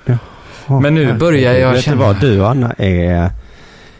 [0.05, 2.19] Jaha, Men nu börjar jag Vet du känna- vad?
[2.21, 3.31] Du och Anna är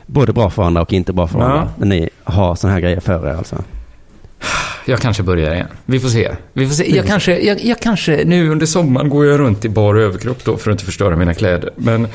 [0.05, 1.45] både bra för varandra och inte bra för Ja.
[1.45, 1.69] varandra.
[1.77, 3.55] När ni har sådana här grejer för er alltså.
[4.85, 5.67] Jag kanske börjar igen.
[5.85, 6.31] Vi får se.
[6.53, 6.95] Vi får se.
[6.95, 10.57] Jag kanske, jag, jag kanske, nu under sommaren går jag runt i bar överkropp då
[10.57, 11.69] för att inte förstöra mina kläder.
[11.75, 12.07] Men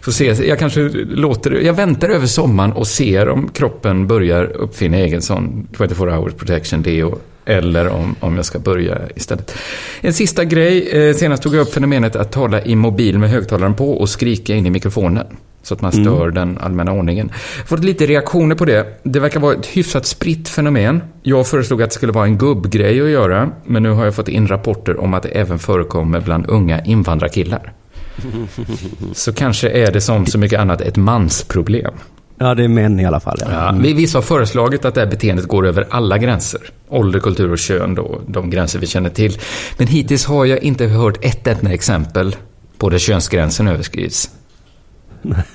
[0.00, 0.24] får se.
[0.24, 5.68] Jag kanske låter, jag väntar över sommaren och ser om kroppen börjar uppfinna egen sån
[5.78, 7.18] 24 hours protection deo.
[7.46, 9.54] Eller om, om jag ska börja istället.
[10.00, 10.88] En sista grej.
[10.88, 14.54] Eh, senast tog jag upp fenomenet att tala i mobil med högtalaren på och skrika
[14.54, 15.26] in i mikrofonen.
[15.64, 17.30] Så att man stör den allmänna ordningen.
[17.66, 19.00] Fått lite reaktioner på det.
[19.02, 21.02] Det verkar vara ett hyfsat spritt fenomen.
[21.22, 23.50] Jag föreslog att det skulle vara en gubbgrej att göra.
[23.66, 27.72] Men nu har jag fått in rapporter om att det även förekommer bland unga invandrarkillar.
[29.12, 31.94] Så kanske är det som så mycket annat ett mansproblem.
[32.38, 33.38] Ja, det är män i alla fall.
[33.40, 33.46] Ja.
[33.52, 36.60] Ja, vi- Vissa har föreslagit att det här beteendet går över alla gränser.
[36.88, 39.38] Ålder, kultur och kön då, de gränser vi känner till.
[39.78, 42.36] Men hittills har jag inte hört ett enda exempel
[42.78, 44.30] på där könsgränsen överskrids.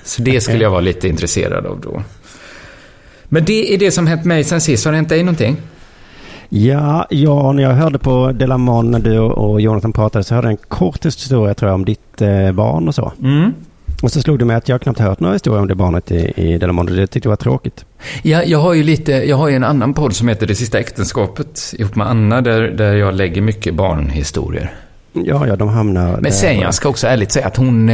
[0.04, 2.02] Så det skulle jag vara lite intresserad av då.
[3.24, 4.84] Men det är det som hänt mig sen sist.
[4.84, 5.56] Har det hänt dig någonting?
[6.48, 10.52] Ja, ja, när jag hörde på Delamon när du och Jonathan pratade så hörde jag
[10.52, 13.12] en kort historia tror jag om ditt eh, barn och så.
[13.22, 13.52] Mm.
[14.02, 16.32] Och så slog det mig att jag knappt hört några historier om det barnet i,
[16.36, 17.84] i Delamon och det tyckte jag var tråkigt.
[18.22, 20.78] Ja, jag har ju lite, jag har ju en annan podd som heter Det sista
[20.78, 24.72] äktenskapet ihop med Anna där, där jag lägger mycket barnhistorier.
[25.12, 26.20] Ja, ja, de hamnar...
[26.20, 27.90] Men sen, jag ska också ärligt säga att hon...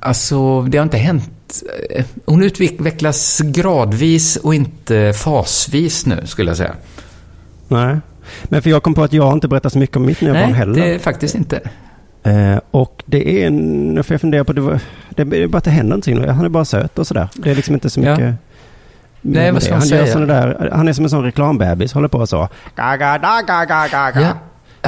[0.00, 1.62] Alltså, det har inte hänt...
[1.90, 6.72] Eh, hon utvecklas gradvis och inte fasvis nu, skulle jag säga.
[7.68, 7.96] Nej.
[8.44, 10.42] Men för jag kom på att jag inte berättat så mycket om mitt nya barn
[10.42, 10.74] Nej, heller.
[10.80, 11.60] det är faktiskt inte.
[12.22, 14.80] Eh, och det är en, för jag funderar på, det, var,
[15.10, 17.28] det är bara att det händer inte himla- Han är bara söt och sådär.
[17.34, 18.10] Det är liksom inte så Ja.
[18.10, 18.34] mycket...
[19.20, 19.78] Nej, med vad ska det.
[19.78, 20.26] han gör säga?
[20.26, 22.48] där, han är som en sån reklambebis, håller på så.
[22.76, 24.20] Gaga, da, gaga, gaga.
[24.20, 24.32] Ja.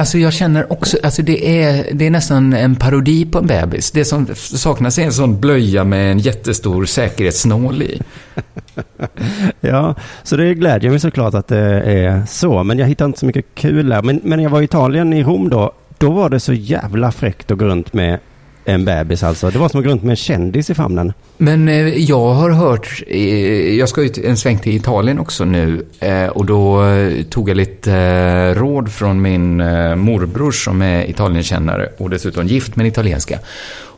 [0.01, 3.91] Alltså jag känner också, alltså det är, det är nästan en parodi på en bebis.
[3.91, 8.01] Det som saknas är en sån blöja med en jättestor säkerhetsnål i.
[9.59, 12.63] Ja, så det glädjer mig såklart att det är så.
[12.63, 14.01] Men jag hittar inte så mycket kul där.
[14.01, 17.11] Men, men när jag var i Italien, i Rom då, då var det så jävla
[17.11, 18.19] fräckt att gå runt med
[18.65, 19.49] en bebis alltså.
[19.49, 21.13] Det var som att gå runt med en kändis i famnen.
[21.37, 25.85] Men eh, jag har hört, eh, jag ska ut en sväng till Italien också nu
[25.99, 31.09] eh, och då eh, tog jag lite eh, råd från min eh, morbror som är
[31.09, 33.39] Italienkännare och dessutom gift med en italienska.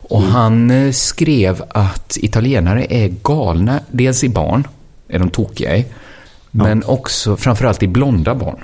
[0.08, 4.66] Och han eh, skrev att italienare är galna, dels i barn,
[5.08, 5.84] är de tokiga i,
[6.50, 8.58] men också framförallt i blonda barn.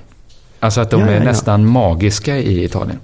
[0.61, 1.25] Alltså att de Ja, är ja.
[1.25, 2.99] nästan magiska i Italien.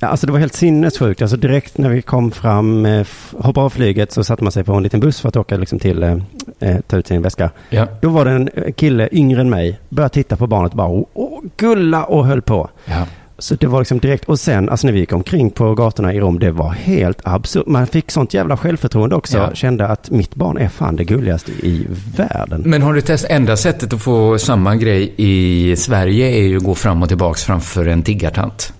[0.00, 1.22] Ja, alltså det var helt sinnessjukt.
[1.22, 3.06] Alltså direkt när vi kom fram, eh,
[3.38, 5.78] hoppade av flyget så satte man sig på en liten buss för att åka liksom
[5.78, 6.16] till, eh,
[6.58, 7.50] eh, ta ut sin väska.
[7.70, 7.86] Ja.
[8.00, 11.10] Då var det en eh, kille yngre än mig, började titta på barnet bara och,
[11.12, 12.70] och gulla och höll på.
[12.84, 13.06] ja.
[13.40, 16.20] Så det var liksom direkt, och sen, alltså när vi gick omkring på gatorna i
[16.20, 17.66] Rom, det var helt absurt.
[17.66, 19.38] Man fick sånt jävla självförtroende också.
[19.38, 19.54] Ja.
[19.54, 22.62] Kände att mitt barn är fan det gulligaste i världen.
[22.66, 26.62] Men har du testat, enda sättet att få samma grej i Sverige är ju att
[26.62, 28.72] gå fram och tillbaks framför en tiggartant.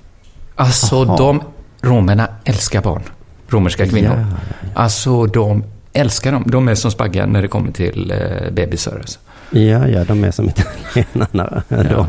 [0.58, 1.16] Alltså Aha.
[1.16, 1.42] de,
[1.82, 3.02] romerna älskar barn.
[3.48, 4.26] Romerska kvinnor.
[4.30, 4.36] Ja.
[4.74, 6.44] Alltså de älskar dem.
[6.46, 8.96] De är som spaggar när det kommer till eh, bebisar.
[8.96, 9.18] Alltså.
[9.50, 11.62] Ja, ja, de är som italienarna.
[11.90, 12.08] Ja.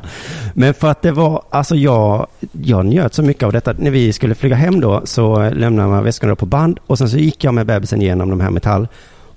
[0.54, 3.74] Men för att det var, alltså jag, jag njöt så mycket av detta.
[3.78, 7.18] När vi skulle flyga hem då så lämnade man väskorna på band och sen så
[7.18, 8.88] gick jag med bebisen genom de här metall.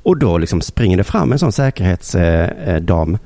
[0.03, 3.19] Och då liksom springer det fram en sån säkerhetsdam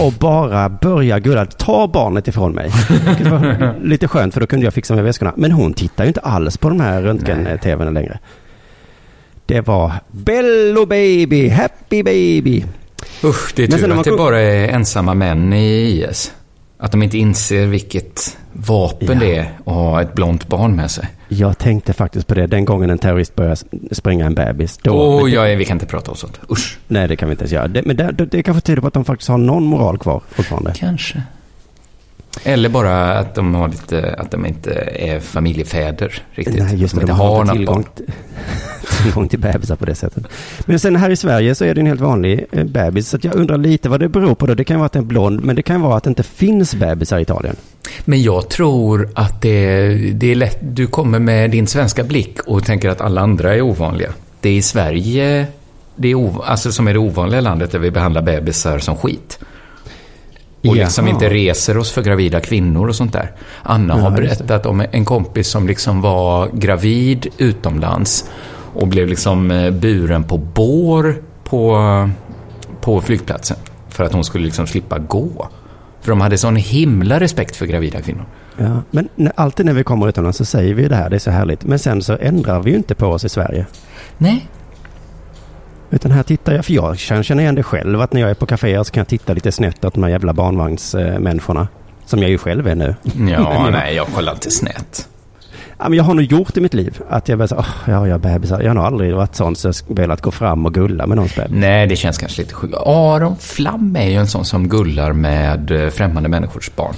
[0.00, 2.70] och bara börjar gulla, ta barnet ifrån mig.
[3.18, 5.32] Det var lite skönt för då kunde jag fixa med väskorna.
[5.36, 8.18] Men hon tittar ju inte alls på de här röntgen-tvn längre.
[9.46, 12.64] Det var Bello baby, happy baby.
[13.24, 16.32] Usch, det är tur att det bara är ensamma män i IS.
[16.78, 19.14] Att de inte inser vilket vapen Ja.
[19.20, 21.08] det är att ha ett blont barn med sig.
[21.28, 23.56] Jag tänkte faktiskt på det den gången en terrorist började
[23.90, 24.78] springa en bebis.
[24.82, 26.40] Då, det, ja, vi kan inte prata om sånt.
[26.50, 26.78] Usch.
[26.88, 27.68] Nej, det kan vi inte ens göra.
[27.68, 30.22] Det, men det, det, det kanske tyder på att de faktiskt har någon moral kvar
[30.28, 30.72] fortfarande.
[30.76, 31.22] Kanske.
[32.44, 36.62] Eller bara att de, har lite, att de inte är familjefäder riktigt.
[36.62, 37.02] Nej, just de det.
[37.02, 37.84] inte De har inte något tillgång, barn.
[37.94, 38.12] till-
[39.02, 40.24] tillgång till bebisar på det sättet.
[40.64, 43.08] Men sen här i Sverige så är det en helt vanlig eh, bebis.
[43.08, 44.54] Så jag undrar lite vad det beror på då.
[44.54, 46.74] Det kan vara att den är blond, men det kan vara att det inte finns
[46.74, 47.56] bebisar i Italien.
[48.04, 50.58] Men jag tror att det, det är lätt.
[50.60, 54.10] Du kommer med din svenska blick och tänker att alla andra är ovanliga.
[54.40, 55.46] Det är i Sverige
[55.98, 59.38] det är alltså som är det ovanliga landet där vi behandlar bebisar som skit.
[60.68, 61.14] Och liksom Jaha.
[61.14, 63.30] inte reser oss för gravida kvinnor och sånt där.
[63.62, 64.16] Anna har Ja, det.
[64.22, 68.30] berättat om en kompis som liksom var gravid utomlands
[68.74, 71.78] och blev liksom eh, buren på bår på,
[72.80, 73.56] på flygplatsen.
[73.88, 75.48] För att hon skulle liksom slippa gå.
[76.00, 78.24] För de hade sån himla respekt för gravida kvinnor.
[78.58, 81.30] Ja, men alltid när vi kommer utomlands så säger vi det här, det är så
[81.30, 81.64] härligt.
[81.64, 83.66] Men sen så ändrar vi ju inte på oss i Sverige.
[84.18, 84.48] Nej.
[85.90, 88.46] Utan här tittar jag, för jag känna igen det själv, att när jag är på
[88.46, 91.68] kaféer så kan jag titta lite snett åt de här jävla barnvagnsmänniskorna.
[92.06, 92.94] Som jag ju själv är nu.
[93.30, 95.08] Ja, nej, jag kollar inte snett.
[95.78, 98.06] Ja, men jag har nog gjort i mitt liv att jag bara så, oh, ja,
[98.06, 98.60] jag har bebisar.
[98.60, 101.36] Jag har nog aldrig varit sån så jag velat gå fram och gulla med någons
[101.36, 101.56] bebis.
[101.56, 102.74] Nej, det känns kanske lite sjukt.
[102.86, 106.94] Aron Flam är ju en sån som gullar med eh, främmande människors barn.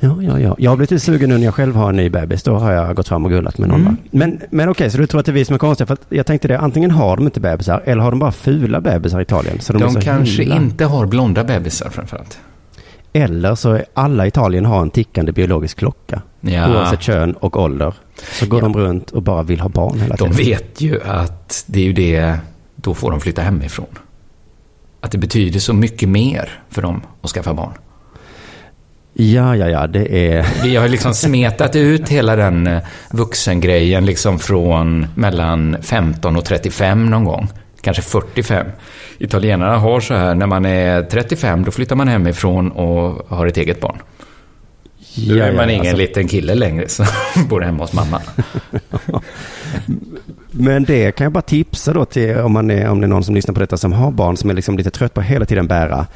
[0.00, 0.56] Ja, ja, ja.
[0.58, 2.42] Jag har blivit lite sugen nu när jag själv har en ny bebis.
[2.42, 3.80] Då har jag gått fram och gullat med någon.
[3.80, 3.96] Mm.
[4.10, 5.86] Men, men okej, så du tror att det är vi som är konstiga?
[5.86, 8.80] För att jag tänkte det, antingen har de inte bebisar eller har de bara fula
[8.80, 9.60] bebisar i Italien.
[9.60, 12.38] Så de, De kanske himla- inte har blonda bebisar framförallt.
[13.12, 16.22] Eller så är alla i Italien har en tickande biologisk klocka.
[16.40, 16.68] Ja.
[16.70, 17.94] Oavsett kön och ålder.
[18.32, 18.68] Så går Ja.
[18.68, 20.46] de runt och bara vill ha barn hela De tiden.
[20.46, 22.38] vet ju att det är ju det,
[22.76, 23.86] då får de flytta hemifrån.
[25.00, 27.72] Att det betyder så mycket mer för dem att skaffa barn.
[29.20, 30.46] Ja, ja, ja, det är...
[30.62, 37.06] Vi har liksom smetat ut hela den eh, vuxengrejen liksom från mellan 15 och 35
[37.06, 37.48] någon gång.
[37.80, 38.66] Kanske 45.
[39.18, 43.56] Italienarna har så här, när man är 35 då flyttar man hemifrån och har ett
[43.56, 43.96] eget barn.
[45.14, 45.96] Ja, är man ingen alltså.
[45.96, 47.06] liten kille längre som
[47.48, 48.22] bor hemma hos mamma.
[50.50, 53.24] Men det kan jag bara tipsa då till om, man är, om det är någon
[53.24, 55.44] som lyssnar på detta som har barn som är liksom lite trött på att hela
[55.44, 56.06] tiden bära.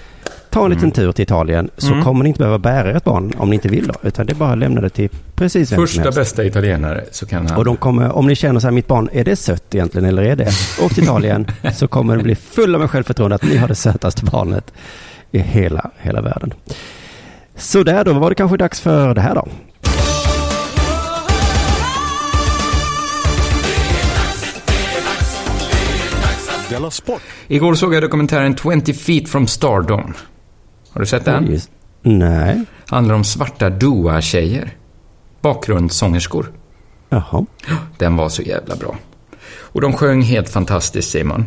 [0.52, 2.04] Ta en liten tur till Italien så Mm.
[2.04, 3.94] kommer ni inte behöva bära ett barn om ni inte vill då.
[4.02, 7.46] Utan det är bara att lämna det till precis vem Första bästa italienare så kan
[7.48, 7.58] han...
[7.58, 10.22] Och de kommer, om ni känner så här, mitt barn, är det sött egentligen eller
[10.22, 10.50] är det?
[10.82, 14.24] Åk till Italien så kommer det bli full med självförtroende att ni har det sötaste
[14.24, 14.72] barnet
[15.30, 16.54] i hela, hela världen.
[17.56, 19.48] Så där då var det kanske dags för det här då.
[27.48, 30.14] Igår såg jag dokumentären 20 feet from Stardom.
[30.92, 31.48] Har du sett den?
[31.48, 31.60] Oj,
[32.02, 34.76] Nej, Handlar om svarta Dua-tjejer.
[35.40, 36.52] Bakgrundssångerskor.
[37.08, 37.46] jaha.
[37.98, 38.96] Den var så jävla bra.
[39.54, 41.46] Och de sjöng helt fantastiskt, Simon.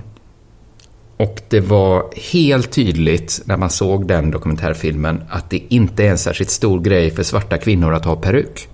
[1.18, 6.18] Och det var helt tydligt när man såg den dokumentärfilmen att det inte är en
[6.18, 8.68] särskilt stor grej för svarta kvinnor att ha peruk.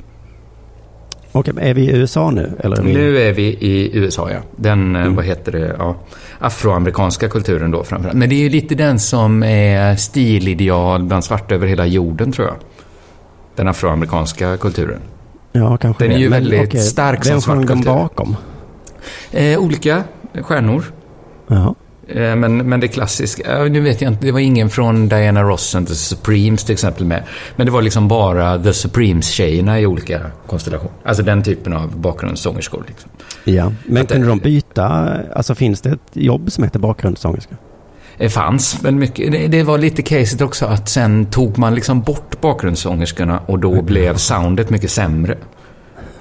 [1.32, 2.52] Okej, är vi i USA nu?
[2.60, 2.94] Eller är vi...
[2.94, 4.40] Nu är vi i USA, ja.
[4.56, 5.96] Den, eh, vad heter det, ja,
[6.40, 8.18] afroamerikanska kulturen då framförallt.
[8.18, 12.48] Men det är ju lite den som är stilideal bland svarta över hela jorden, tror
[12.48, 12.56] jag.
[13.56, 15.00] Den afroamerikanska kulturen.
[15.52, 16.22] Ja, kanske Den är det.
[16.22, 17.92] ju Men väldigt okej, stark som Vem svart sjöng de kultur.
[17.92, 18.36] bakom?
[19.32, 20.04] Eh, olika
[20.42, 20.84] stjärnor.
[21.48, 21.76] Jaha.
[22.16, 25.44] Eh, Men, men det klassiska, eh, nu vet jag inte, det var ingen från Diana
[25.44, 27.24] Ross and The Supremes till exempel med.
[27.56, 30.94] Men det var liksom bara The Supremes-tjejerna i olika konstellationer.
[31.04, 32.84] Alltså den typen av bakgrundssångerskor.
[32.88, 33.10] Liksom.
[33.44, 35.14] Ja, men Att kunde de byta?
[35.36, 37.56] Alltså finns det ett jobb som heter bakgrundssångerska?
[38.18, 42.02] Det fanns väl mycket, det, det var lite caset också att sen tog man liksom
[42.02, 45.38] bort bakgrundssångerskorna och då blev soundet mycket sämre.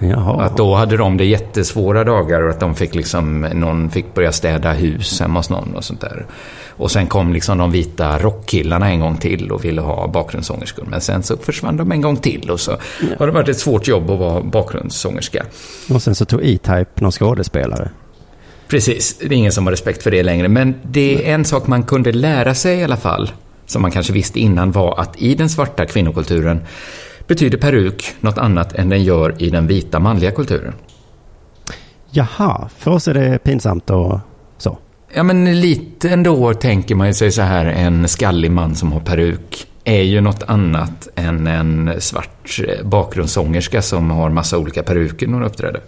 [0.03, 0.43] Jaha.
[0.43, 4.33] Att då hade de det jättesvåra dagar och att de fick liksom, någon fick börja
[4.33, 6.27] städa hus hemma hos någon och sånt där.
[6.69, 10.85] Och sen kom liksom de vita rockkillarna en gång till och ville ha bakgrundssångerskor.
[10.91, 12.77] Men sen så försvann de en gång till och så
[13.19, 15.45] har det varit ett svårt jobb att vara bakgrundssångerska.
[15.95, 17.91] Och sen så tog E-Type någon skådespelare.
[18.69, 20.49] Precis, det är ingen som har respekt för det längre.
[20.49, 23.31] Men det är en sak man kunde lära sig i alla fall.
[23.67, 26.61] som man kanske visste innan var att i den svarta kvinnokulturen
[27.31, 30.75] betyder peruk något annat än den gör i den vita manliga kulturen.
[32.11, 34.21] Jaha, för oss är det pinsamt och
[34.59, 34.79] så.
[35.15, 39.01] Ja, men lite ändå tänker man ju sig så här, en skallig man som har
[39.01, 45.35] peruk är ju något annat än en svart bakgrundssångerska som har massa olika peruker när
[45.35, 45.81] hon uppträder.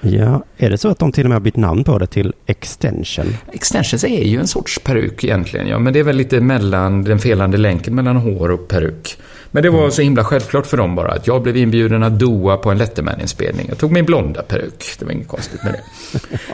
[0.00, 2.34] Ja, är det så att de till och med har bytt namn på det till
[2.46, 3.36] Extension?
[3.52, 7.18] Extensions är ju en sorts peruk egentligen, ja, men det är väl lite mellan den
[7.18, 9.18] felande länken mellan hår och peruk.
[9.50, 12.56] Men det var så himla självklart för dem bara att jag blev inbjuden att doa
[12.56, 13.66] på en Letterman-inspelning.
[13.68, 14.84] Jag tog min blonda peruk.
[14.98, 15.80] Det var inget konstigt med det.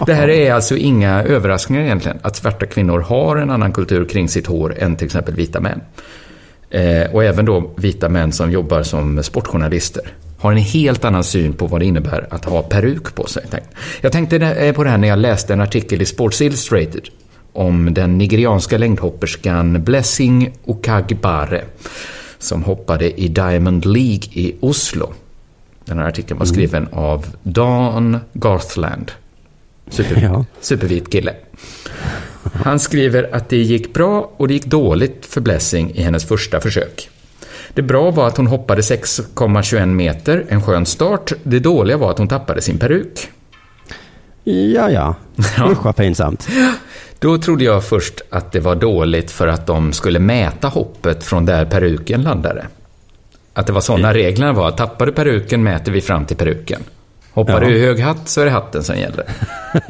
[0.07, 2.19] Det här är alltså inga överraskningar egentligen.
[2.23, 5.81] Att svarta kvinnor har en annan kultur kring sitt hår än till exempel vita män.
[6.71, 11.53] Eh, och även då vita män som jobbar som sportjournalister har en helt annan syn
[11.53, 13.45] på vad det innebär att ha peruk på sig.
[14.01, 17.09] Jag tänkte eh, på det här när jag läste en artikel i Sports Illustrated
[17.53, 21.65] om den nigerianska längdhopperskan Blessing Okagbare
[22.45, 25.13] som hoppade i Diamond League i Oslo.
[25.85, 26.99] Den här artikeln var skriven mm.
[26.99, 29.13] av Don Garthland.
[29.89, 30.45] Super, ja.
[30.61, 31.35] Supervit kille.
[32.53, 36.61] Han skriver att det gick bra och det gick dåligt för Blessing i hennes första
[36.61, 37.11] försök.
[37.75, 41.33] Det bra var att hon hoppade 6,21 meter, en skön start.
[41.43, 43.31] Det dåliga var att hon tappade sin peruk.
[44.45, 45.15] Ja, ja.
[45.71, 46.49] Usch vad pinsamt.
[47.19, 51.47] Då trodde jag först att det var dåligt för att de skulle mäta hoppet från
[51.47, 52.67] där peruken landade.
[53.55, 54.71] Att det var sådana reglerna var.
[54.71, 56.83] Tappar du peruken mäter vi fram till peruken.
[57.33, 57.69] Hoppar ja.
[57.69, 59.25] du i hög hatt så är det hatten som gäller.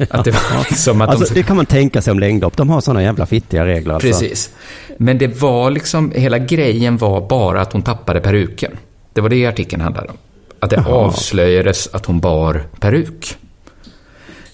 [0.09, 1.39] Att det, var liksom att alltså, de...
[1.39, 2.57] det kan man tänka sig om längdhopp.
[2.57, 3.93] De har sådana jävla fittiga regler.
[3.93, 4.07] Alltså.
[4.07, 4.49] Precis.
[4.97, 8.71] Men det var liksom, hela grejen var bara att hon tappade peruken.
[9.13, 10.17] Det var det artikeln handlade om.
[10.59, 10.95] Att det Jaha.
[10.95, 13.37] avslöjades att hon bar peruk.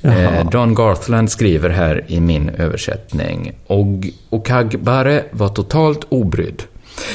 [0.03, 3.53] Eh, Don Garthland skriver här i min översättning.
[3.67, 3.87] Och
[4.29, 6.63] Okagbare var totalt obrydd.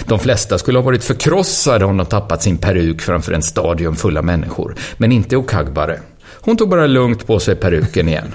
[0.04, 4.16] De flesta skulle ha varit förkrossade om de tappat sin peruk framför en stadion full
[4.16, 4.74] av människor.
[4.96, 6.00] Men inte Okagbare.
[6.46, 8.34] Hon tog bara lugnt på sig peruken igen.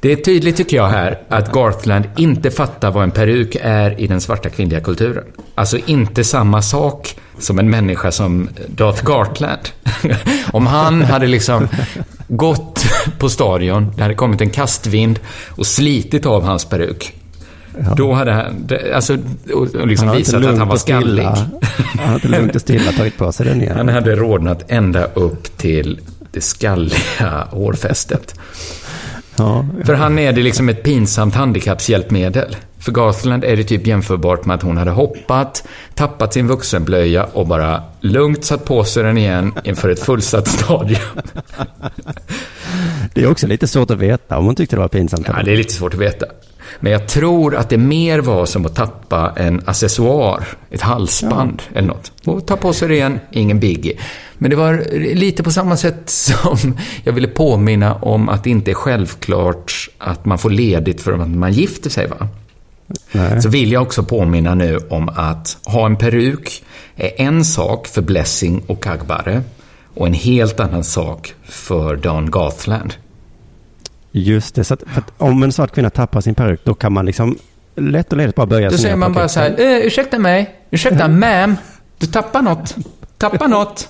[0.00, 4.06] Det är tydligt tycker jag här att Garthland inte fattar vad en peruk är i
[4.06, 5.24] den svarta kvinnliga kulturen.
[5.54, 9.58] Alltså inte samma sak som en människa som Darth Gartland.
[10.52, 11.68] Om han hade liksom
[12.28, 12.84] gått
[13.18, 17.14] på stadion, det hade kommit en kastvind och slitit av hans peruk.
[17.84, 17.94] Ja.
[17.94, 19.18] Då hade han, alltså,
[19.54, 21.28] och liksom visat att han var skallig.
[21.98, 23.76] Han hade lugnt och stilla tagit på sig den igen.
[23.76, 28.34] Han hade rodnat ända upp till det skalliga hårfästet.
[29.36, 29.84] Ja, ja.
[29.84, 32.56] För han är det liksom ett pinsamt handikappshjälpmedel.
[32.78, 37.46] För Garthland är det typ jämförbart med att hon hade hoppat, tappat sin vuxenblöja och
[37.46, 40.98] bara lugnt satt på sig den igen inför ett fullsatt stadion.
[43.14, 45.26] Det är också lite svårt att veta om hon tyckte det var pinsamt.
[45.28, 46.26] Ja, det är lite svårt att veta.
[46.80, 51.78] Men jag tror att det mer var som att tappa en accessoar, ett halsband ja.
[51.78, 52.12] eller något.
[52.24, 53.98] Och ta på sig det igen, ingen biggie.
[54.38, 58.70] Men det var lite på samma sätt som jag ville påminna om att det inte
[58.70, 62.06] är självklart att man får ledigt för att man gifter sig.
[62.06, 62.28] Va?
[63.12, 63.42] Nej.
[63.42, 66.64] Så vill jag också påminna nu om att ha en peruk
[66.96, 69.42] är en sak för Blessing och Kagbare
[69.94, 72.94] och en helt annan sak för Don Gathland.
[74.10, 77.06] Just det, så att, att om en svart kvinna tappar sin peruk då kan man
[77.06, 77.38] liksom
[77.76, 81.04] lätt och ledigt bara börja Då säger man bara så här, eh, ursäkta mig, ursäkta
[81.08, 81.56] ma'am,
[81.98, 82.76] du tappar något,
[83.18, 83.88] tappar något.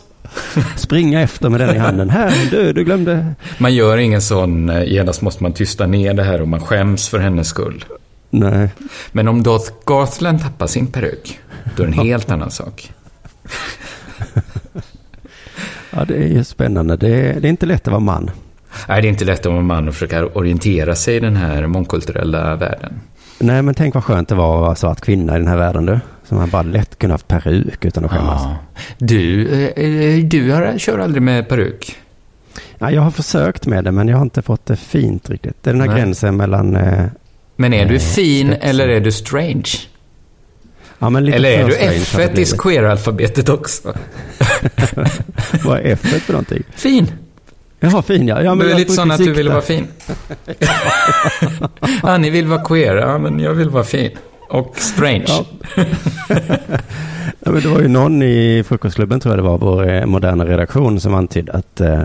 [0.76, 2.10] Springa efter med den i handen.
[2.10, 3.34] Här, du, du glömde.
[3.58, 7.08] Man gör ingen sån, eh, genast måste man tysta ner det här och man skäms
[7.08, 7.84] för hennes skull.
[8.30, 8.68] Nej.
[9.12, 11.38] Men om Doth Garthland tappar sin peruk,
[11.76, 12.92] då är det en helt annan sak.
[15.90, 16.96] ja, det är ju spännande.
[16.96, 18.30] Det är, det är inte lätt att vara man.
[18.88, 21.66] Nej, det är inte lätt att vara man och försöka orientera sig i den här
[21.66, 23.00] mångkulturella världen.
[23.38, 25.86] Nej, men tänk vad skönt det var att vara svart kvinna i den här världen
[25.86, 26.00] du.
[26.28, 28.42] Som man bara lätt kunde haft peruk utan att skämmas.
[28.42, 28.56] Ja.
[28.98, 31.96] Du, eh, du har, kör aldrig med peruk?
[32.78, 35.56] Ja, jag har försökt med det, men jag har inte fått det fint riktigt.
[35.62, 35.98] Det är den här Nej.
[35.98, 36.76] gränsen mellan...
[36.76, 37.04] Eh,
[37.56, 38.70] men är du eh, fin spetsen.
[38.70, 39.70] eller är du strange?
[40.98, 43.94] Ja, eller är du F i queer-alfabetet också?
[45.64, 46.62] vad är F för någonting?
[46.70, 47.12] Fin.
[47.81, 48.42] Jaha, fin ja.
[48.42, 49.87] ja men du är lite sån att du vill vara fin.
[52.02, 52.96] ja, ni vill vara queer.
[52.96, 54.10] Ja, men jag vill vara fin.
[54.49, 55.25] Och strange.
[55.29, 55.44] Ja.
[57.38, 60.46] ja, men det var ju någon i frukostklubben, tror jag det var, vår eh, moderna
[60.46, 62.05] redaktion, som antydde att uh,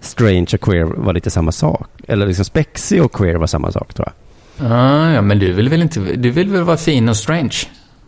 [0.00, 1.88] strange och queer var lite samma sak.
[2.08, 4.14] Eller liksom spexig och queer var samma sak, tror jag.
[4.72, 7.56] Ah, ja, men du vill väl inte, du vill väl vara fin och strange?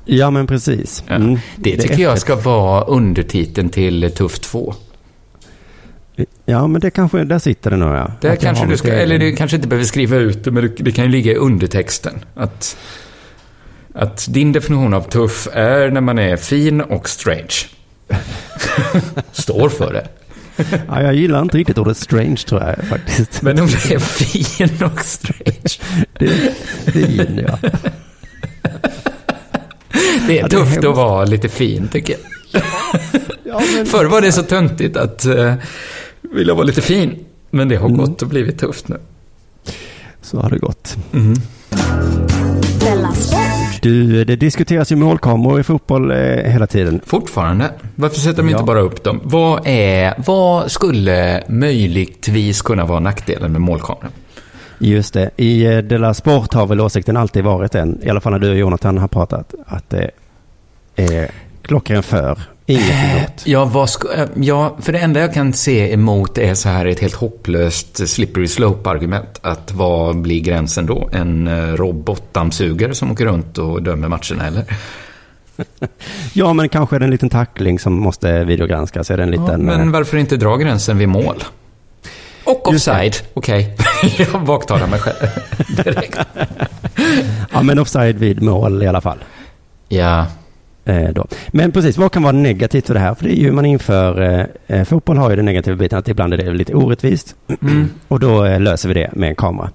[0.04, 1.04] Ja, men precis.
[1.08, 1.38] Mm.
[1.56, 4.74] Det tycker det jag ska vara undertiteln till Tuff 2.
[6.44, 8.12] Ja, men det kanske, där sitter det nog ja.
[8.20, 11.04] Där kanske du ska, eller du kanske inte behöver skriva ut det, men det kan
[11.04, 12.14] ju ligga i undertexten.
[12.34, 12.76] Att
[13.94, 17.54] Att din definition av tuff är när man är fin och strange.
[19.32, 20.08] Står för det.
[20.88, 23.42] Ja, jag gillar inte riktigt ordet strange tror jag faktiskt.
[23.42, 26.00] Men om det är fin och strange.
[26.18, 26.50] Det är
[26.92, 27.58] fin, ja.
[30.26, 32.16] Det är Ja, det är tufft att vara lite fin, tycker
[32.52, 32.62] jag.
[33.44, 35.54] ja men, Förr var det så töntigt att uh,
[36.34, 37.24] vilja vara lite fin.
[37.50, 38.96] Men det har gått och blivit tufft nu.
[40.22, 40.96] så har det gått.
[41.10, 42.33] Sport.
[43.84, 46.16] Du, det diskuteras ju målkameror i fotboll eh,
[46.50, 47.00] hela tiden.
[47.06, 47.70] Fortfarande.
[47.94, 48.56] Varför sätter de Ja.
[48.56, 49.20] inte bara upp dem?
[49.24, 54.10] Vad, är, vad skulle möjligtvis kunna vara nackdelen med målkameran?
[54.78, 55.30] Just det.
[55.36, 58.50] I eh, Della Sport har väl åsikten alltid varit den, i alla fall när du
[58.50, 60.10] och Jonathan har pratat, att det
[60.96, 61.30] är
[61.62, 63.42] klockren för, inget emot.
[63.44, 66.86] Ja, vad sk- eh, ja, för det enda jag kan se emot är så här
[66.86, 69.38] ett helt hopplöst slippery slope-argument.
[69.42, 71.08] Att vad blir gränsen då?
[71.12, 74.64] En eh, robotdammsugare som åker runt och dömer matcherna, eller?
[76.32, 79.10] Ja, men kanske är det en liten tackling som måste videogranskas.
[79.10, 79.62] Är det en Ja, liten...
[79.62, 81.44] men eh, varför inte dra gränsen vid mål?
[82.44, 83.16] Och offside.
[83.34, 83.76] Okej,
[84.18, 85.16] jag baktalar mig själv
[85.84, 86.18] direkt.
[87.52, 89.18] ja, men offside vid mål i alla fall.
[89.88, 90.26] Ja, Eh,
[91.12, 91.26] då.
[91.48, 93.14] Men precis, vad kan vara negativt för det här?
[93.14, 94.20] För det är ju man inför,
[94.68, 97.34] eh, eh, fotboll har ju den negativa biten att ibland är det lite orättvist.
[97.62, 97.90] Mm.
[98.08, 99.70] Och då eh, löser vi det med en kamera.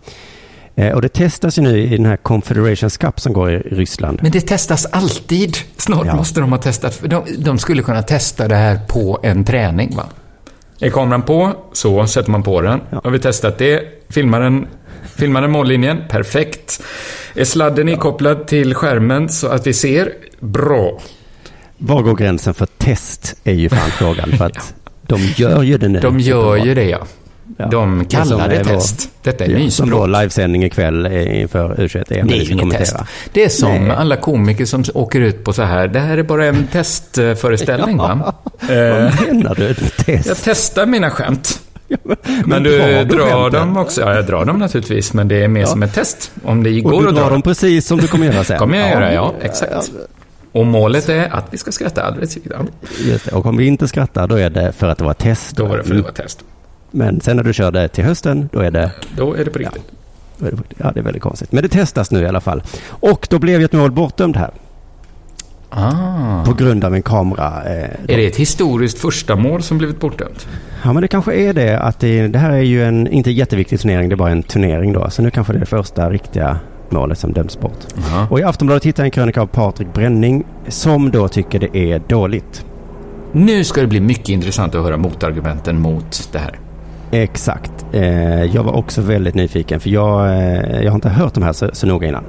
[0.76, 4.20] Eh, och det testas ju nu i den här Confederations Cup som går i Ryssland.
[4.22, 5.58] men det testas alltid.
[5.78, 6.16] Snart Ja.
[6.16, 6.96] måste de ha testat.
[6.96, 10.04] för De, de skulle kunna testa det här på en träning, va?
[10.82, 12.82] Är kameran på, så sätter man på den.
[12.90, 13.02] Ja.
[13.04, 13.82] Har vi testat det?
[14.10, 14.68] Filmar den,
[15.16, 15.98] filmar den mållinjen?
[16.10, 16.82] Perfekt.
[17.36, 20.14] Är sladden ikopplad till skärmen så att vi ser?
[20.40, 21.02] Bra.
[21.78, 24.32] Var går gränsen för test är ju fan frågan.
[24.38, 24.74] För att
[25.08, 26.00] de gör ju det nu.
[26.00, 27.00] De gör ju det, ja.
[27.58, 27.66] Ja.
[27.66, 29.10] De som kallar det är vår- test.
[29.24, 29.92] Detta är Ja, som nyspråk.
[29.92, 32.28] vår livesändning ikväll inför U21 EM.
[32.28, 32.80] Det är inget kommentera.
[32.80, 32.96] test.
[33.34, 33.96] Det är som Nej.
[33.98, 35.88] alla komiker som åker ut på så här.
[35.88, 38.34] Det här är bara en testföreställning, va?
[38.62, 39.74] Eh, Vad menar du?
[39.74, 40.28] Test?
[40.28, 41.62] jag testar mina skämt.
[42.46, 44.02] Men, du drar du dem också?
[44.02, 46.32] Ja, jag drar dem naturligtvis, men det är mer som ett test.
[46.44, 47.34] Om det Och går du att dra drar dem.
[47.34, 48.58] dem precis som du kommer göra sen.
[48.60, 49.34] kommer jag göra, ja.
[49.42, 49.92] Exakt.
[50.52, 52.38] Och målet är att vi ska skratta alldeles.
[53.00, 53.32] Just det.
[53.32, 55.56] Och om vi inte skrattar då är det för att det var test.
[55.58, 56.40] Då var det för att det var test.
[56.92, 59.60] Men sen när du kör det till hösten då är det, Då är det på
[59.60, 59.84] riktigt.
[60.38, 61.52] det, ja det är väldigt konstigt.
[61.52, 62.64] Men det testas nu i alla fall.
[62.90, 64.52] Och då blev ju ett mål bortdömt här.
[65.70, 66.46] Ah.
[66.46, 67.64] På grund av en kamera.
[67.66, 70.48] Eh, Är det ett historiskt första mål som blivit bortdömt?
[70.84, 73.80] Ja men det kanske är det att det, det här är ju en inte jätteviktig
[73.80, 74.10] turnering.
[74.10, 75.10] Det är bara en turnering då.
[75.10, 76.60] Så nu kanske det är det första riktiga
[76.90, 77.78] målet som döms bort.
[78.12, 78.28] Ja.
[78.30, 82.02] Och i Aftonbladet hittade jag en krönika av Patrik Bränning som då tycker det är
[82.08, 82.66] dåligt.
[83.32, 86.60] Nu ska det bli mycket intressant att höra motargumenten mot det här.
[87.12, 87.86] Exakt.
[87.92, 91.54] Eh, jag var också väldigt nyfiken för jag, eh, jag har inte hört de här
[91.54, 92.24] så, så noga innan.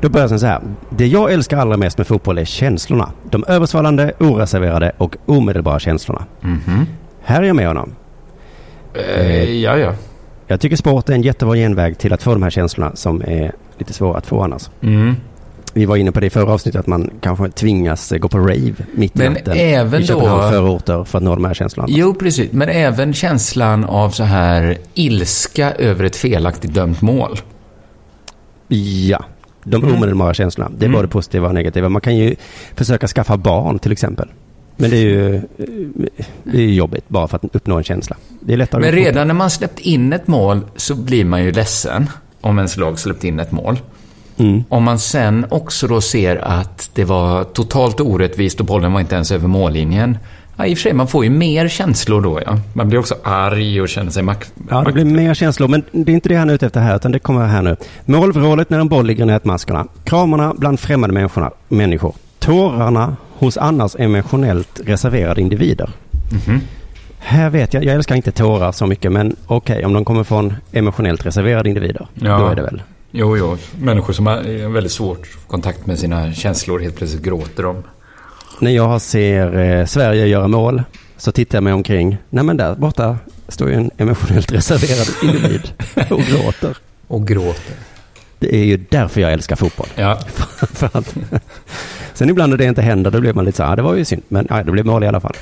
[0.00, 0.60] Då börjar jag så här.
[0.90, 3.10] Det jag älskar allra mest med fotboll är känslorna.
[3.30, 6.24] De översvallande, oreserverade och omedelbara känslorna.
[6.40, 6.86] Mhm.
[7.22, 7.94] Här är jag med honom.
[8.94, 9.92] Eh, ja, ja.
[10.46, 13.52] Jag tycker sport är en jättebra genväg till att få de här känslorna som är
[13.78, 14.70] lite svåra att få annars.
[14.82, 15.16] Mm.
[15.76, 18.38] Vi var inne på det i förra avsnittet att man kanske tvingas eh, gå på
[18.38, 21.54] rave mitt i Men natten även i Köpenhamns då- förorter för att nå de här
[21.54, 21.88] känslorna.
[21.90, 22.52] Jo, precis.
[22.52, 27.38] Men även känslan av så här ilska över ett felaktigt dömt mål.
[29.08, 29.24] Ja,
[29.64, 29.96] de Mm.
[29.96, 30.70] omedelbara känslorna.
[30.78, 31.88] Det är både positiva och negativa.
[31.88, 32.34] Man kan ju
[32.74, 34.28] försöka skaffa barn till exempel.
[34.76, 35.42] Men det är ju eh,
[36.44, 38.16] det är jobbigt bara för att uppnå en känsla.
[38.40, 41.52] Det är lättare Men redan när man släppt in ett mål så blir man ju
[41.52, 42.10] ledsen
[42.40, 43.78] om ens lag släppt in ett mål.
[44.38, 44.64] Mm.
[44.68, 49.14] Om man sen också då ser att det var totalt orättvist och bollen var inte
[49.14, 50.18] ens över mållinjen.
[50.56, 52.58] Ja, i och för sig, man får ju mer känslor då, ja.
[52.72, 54.52] Man blir också arg och känner sig makt...
[54.70, 55.68] Ja, det blir mer känslor.
[55.68, 57.76] Men det är inte det han är ute efter här, utan det kommer här nu.
[58.04, 59.86] Målvrålet när en boll ligger i nätmaskorna.
[60.04, 62.14] Kramarna bland främmande människorna, människor.
[62.38, 65.90] Tårarna hos annars emotionellt reserverade individer.
[66.46, 66.60] Mhm.
[67.18, 70.54] Här vet jag, jag älskar inte tårar så mycket, men okej, om de kommer från
[70.72, 72.38] emotionellt reserverade individer, Ja.
[72.38, 72.82] då är det väl.
[73.18, 73.56] Jo, jo.
[73.78, 77.82] Människor som har väldigt svårt kontakt med sina känslor helt plötsligt gråter de.
[78.60, 80.82] När jag ser eh, Sverige göra mål
[81.16, 82.16] så tittar jag mig omkring.
[82.30, 85.72] Nej men där borta står ju en emotionellt reserverad individ
[86.10, 86.76] och gråter.
[87.08, 87.74] Och gråter.
[88.38, 89.88] Det är ju därför jag älskar fotboll.
[89.94, 90.18] Ja.
[90.72, 91.14] För att,
[92.14, 93.94] sen ibland när det inte händer, då blir man lite så här, "Ah, det var
[93.94, 94.22] ju synd.
[94.28, 95.36] Men ja, det blev mål i alla fall.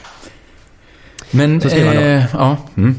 [1.30, 2.56] Men, eh, ja.
[2.76, 2.94] Mm.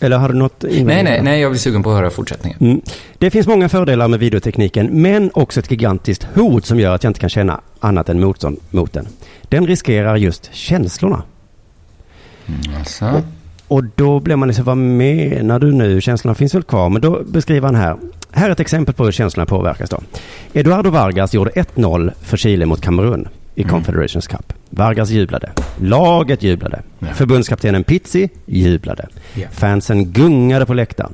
[0.00, 2.58] Eller har du något Nej, nej, nej, jag blir sugen på att höra fortsättningen.
[2.60, 2.80] Mm.
[3.18, 7.10] Det finns många fördelar med videotekniken, men också ett gigantiskt hot som gör att jag
[7.10, 9.06] inte kan känna annat än motstånd mot den.
[9.42, 11.22] Den riskerar just känslorna.
[12.78, 13.22] Alltså.
[13.68, 16.00] Och då blir man liksom, vad menar du nu?
[16.00, 16.88] Känslorna finns väl kvar?
[16.88, 17.96] Men då beskriver han här.
[18.30, 20.00] Här är ett exempel på hur känslorna påverkas då.
[20.52, 23.28] Eduardo Vargas gjorde 1-0 för Chile mot Kamerun
[23.58, 23.70] i Mm.
[23.70, 24.52] Confederations Cup.
[24.70, 25.52] Vargas jublade.
[25.80, 26.82] Laget jublade.
[26.98, 27.06] Ja.
[27.14, 29.08] Förbundskaptenen Pizzi jublade.
[29.34, 29.48] Ja.
[29.52, 31.12] Fansen gungade på läktaren.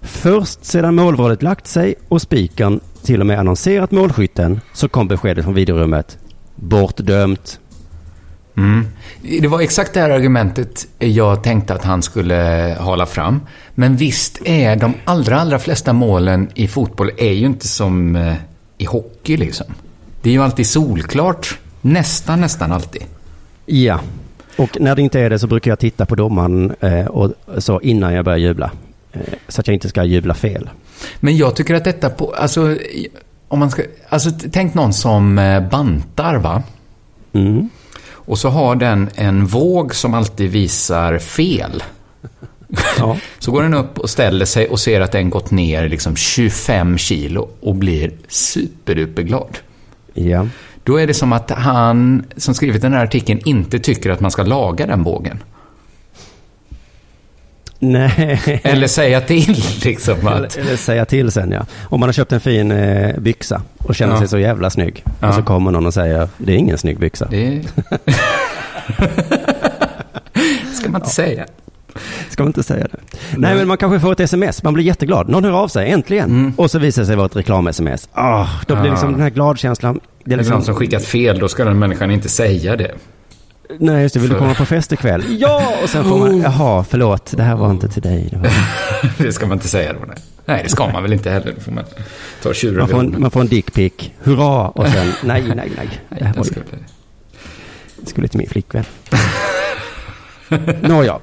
[0.00, 5.44] Först sedan målvrådet lagt sig och spikern till och med annonserat målskytten så kom beskedet
[5.44, 6.18] från videorummet.
[6.54, 7.60] Bortdömt.
[8.56, 8.86] Mm.
[9.40, 13.40] Det var exakt det här argumentet jag tänkte att han skulle hala fram.
[13.74, 18.34] Men visst är de allra, allra flesta målen i fotboll är ju inte som eh,
[18.78, 19.66] i hockey liksom.
[20.24, 21.58] Det är ju alltid solklart.
[21.80, 23.02] Nästan, nästan alltid.
[23.66, 24.00] Ja.
[24.56, 27.80] Och när det inte är det så brukar jag titta på domaren eh, och så
[27.80, 28.70] innan jag börjar jubla.
[29.12, 30.70] Eh, så att jag inte ska jubla fel.
[31.20, 32.76] Men jag tycker att detta på, alltså,
[33.48, 36.62] om man ska, alltså tänk någon som eh, bantar va?
[37.32, 37.68] Mm.
[38.10, 41.82] Och så har den en våg som alltid visar fel.
[42.98, 43.16] Ja.
[43.38, 46.98] Så går den upp och ställer sig och ser att den gått ner liksom 25
[46.98, 49.58] kilo och blir superduperglad.
[50.14, 50.46] Ja.
[50.84, 54.30] Då är det som att han som skrivit den här artikeln inte tycker att man
[54.30, 55.38] ska laga den vågen.
[57.78, 58.60] Nej.
[58.64, 60.56] Eller säga till liksom att...
[60.56, 61.66] Eller, eller säga till sen ja.
[61.82, 64.18] Om man har köpt en fin eh, byxa och känner Ja.
[64.18, 65.04] sig så jävla snygg.
[65.20, 65.28] Ja.
[65.28, 67.26] Och så kommer någon och säger det är ingen snygg byxa.
[67.30, 67.62] Det
[70.74, 71.46] ska man inte säga.
[72.30, 72.98] Ska man inte säga det?
[73.36, 74.62] Nej, men man kanske får ett sms.
[74.62, 75.28] Man blir jätteglad.
[75.28, 76.30] Någon hör av sig, äntligen.
[76.30, 76.52] Mm.
[76.56, 78.08] Och så visar det sig vara ett reklam-sms.
[78.12, 78.92] Ah, då blir Ah.
[78.92, 79.94] liksom den här gladkänslan.
[80.24, 82.94] Det är det liksom, någon som skickat fel, då ska den människan inte säga det.
[83.78, 84.20] nej, just det.
[84.20, 85.24] Vill du För- komma på fest ikväll?
[85.38, 85.72] Ja!
[85.82, 86.42] Och sen får man, Oh.
[86.42, 87.32] jaha, förlåt.
[87.36, 88.28] Det här var inte till dig.
[88.30, 88.50] Det var,
[89.24, 89.98] Det ska man inte säga då.
[90.06, 91.52] Nej, nej det ska man väl inte heller.
[91.56, 91.84] Då får man
[92.42, 93.92] ta tjuren man, får en, man får en dickpic.
[94.22, 94.68] Hurra!
[94.68, 95.68] Och sen, nej, nej, nej.
[95.76, 96.64] Det Nej, här var skulle...
[98.06, 98.84] skulle till min flickvän.
[100.80, 101.18] Nåja.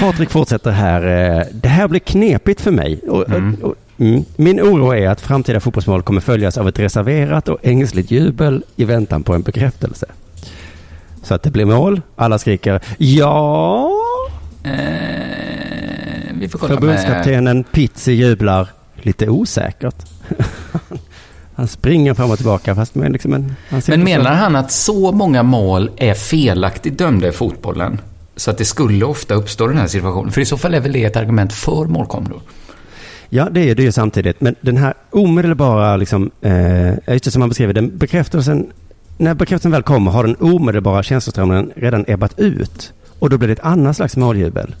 [0.00, 1.02] Patrik fortsätter här.
[1.38, 3.00] eh, Det här blir knepigt för mig.
[3.28, 3.56] Mm.
[3.98, 4.24] mm.
[4.36, 8.84] Min oro är att framtida fotbollsmål kommer följas av ett reserverat och ängsligt jubel i
[8.84, 10.06] väntan på en bekräftelse.
[11.22, 12.00] Så att det blir mål.
[12.16, 13.90] Alla skriker ja.
[14.64, 14.72] Eh,
[16.34, 16.80] vi får kolla med...
[16.80, 19.96] Förbundskaptenen Pizzi jublar lite osäkert.
[21.54, 23.54] Han springer fram och tillbaka fast med liksom en...
[23.68, 28.00] Men så- menar han att så många mål är felaktigt dömda i fotbollen?
[28.42, 30.32] Så att det skulle ofta uppstå den här situationen?
[30.32, 32.40] För i så fall är väl det ett argument för målkameror?
[33.28, 34.40] Ja, det är det ju samtidigt.
[34.40, 38.66] Men den här omedelbara, liksom, eh, just det som man beskriver, den bekräftelsen,
[39.18, 42.92] när bekräftelsen väl kommer har den omedelbara känsloströmmen redan ebbat ut.
[43.18, 44.74] Och då blir det ett annat slags måljubel.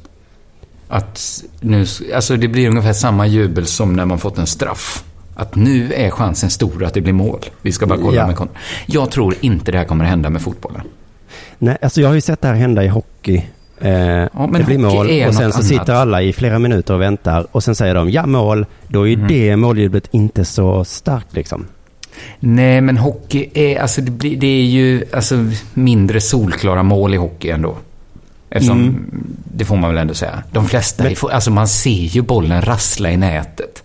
[0.88, 5.04] Att nu, alltså det blir ungefär samma jubel som när man fått en straff.
[5.34, 7.40] Att nu är chansen stor att det blir mål.
[7.62, 8.26] Vi ska bara kolla Ja.
[8.26, 8.48] med kon-
[8.86, 10.82] Jag tror inte det här kommer att hända med fotbollen.
[11.64, 13.36] Nej, alltså jag har ju sett det här hända i hockey.
[13.80, 15.64] Eh, men det blir mål och sen något så annat.
[15.66, 18.66] sitter alla i flera minuter och väntar och sen säger de ja mål.
[18.88, 19.28] Då är ju Mhm.
[19.28, 21.66] det måljublet inte så starkt liksom.
[22.40, 27.16] Nej, men hockey är, alltså det, blir, det är ju alltså, mindre solklara mål i
[27.16, 27.76] hockey ändå.
[28.50, 29.24] Eftersom, Mm.
[29.54, 30.42] det får man väl ändå säga.
[30.52, 33.82] De flesta, Men- är, alltså man ser ju bollen rassla i nätet.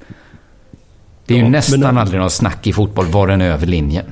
[1.26, 4.06] Det är Ja, ju men- nästan aldrig någon snack i fotboll var den över linjen.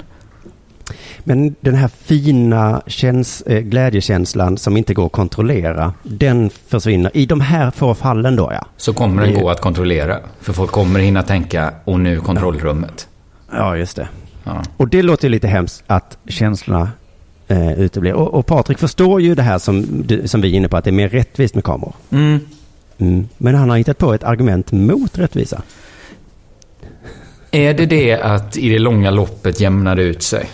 [1.27, 7.11] Men den här fina käns- eh, glädjekänslan som inte går att kontrollera, den försvinner.
[7.13, 8.67] I de här få fallen då ja.
[8.77, 10.19] Så kommer den gå att kontrollera.
[10.41, 13.07] För folk kommer hinna tänka, och nu kontrollrummet.
[13.51, 14.07] Ja, just det.
[14.43, 14.63] Ja.
[14.77, 16.89] Och det låter ju lite hemskt att känslorna
[17.47, 18.13] eh, uteblir.
[18.13, 20.89] Och, och Patrik förstår ju det här som, som vi är inne på, att det
[20.89, 21.93] är mer rättvist med kameror.
[22.09, 22.39] Mm.
[22.97, 23.27] Mm.
[23.37, 25.61] Men han har hittat på ett argument mot rättvisa.
[27.51, 30.49] Är det det att i det långa loppet jämnar det ut sig?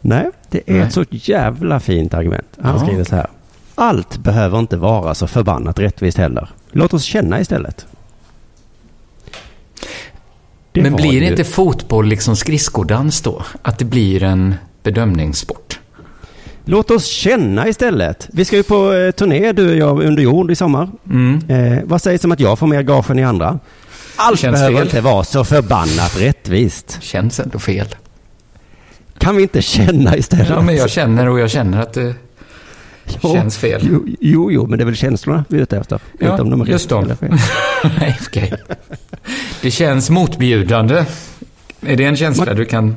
[0.00, 0.80] Nej, det är Nej.
[0.82, 2.46] ett så jävla fint argument.
[2.62, 2.84] Han Ja.
[2.86, 3.26] skriver så här.
[3.74, 6.48] Allt behöver inte vara så förbannat rättvist heller.
[6.72, 7.86] Låt oss känna istället.
[10.72, 13.42] Det Men blir ju- inte fotboll liksom skridskodans då?
[13.62, 15.78] Att det blir en bedömningssport?
[16.64, 18.28] Låt oss känna istället.
[18.32, 20.90] Vi ska ju på eh, turné, du och jag, under jord i sommar.
[21.10, 21.40] Mm.
[21.48, 23.58] Eh, vad sägs om att jag får mer gage än ni andra?
[24.16, 24.86] Allt Känns behöver fel.
[24.86, 26.98] inte vara så förbannat rättvist.
[27.00, 27.86] Känns ändå fel.
[29.20, 30.48] Kan vi inte känna istället?
[30.48, 32.14] Ja, men jag känner och jag känner att det
[33.22, 33.80] Jo, känns fel.
[33.92, 36.00] Jo, jo, jo, men det är väl känslorna vi är ute efter?
[36.18, 37.12] Ja, Inte om de är just dem.
[37.98, 38.52] Nej, okej.
[39.62, 41.04] Det känns motbjudande.
[41.86, 42.96] Är det en känsla Man- du kan...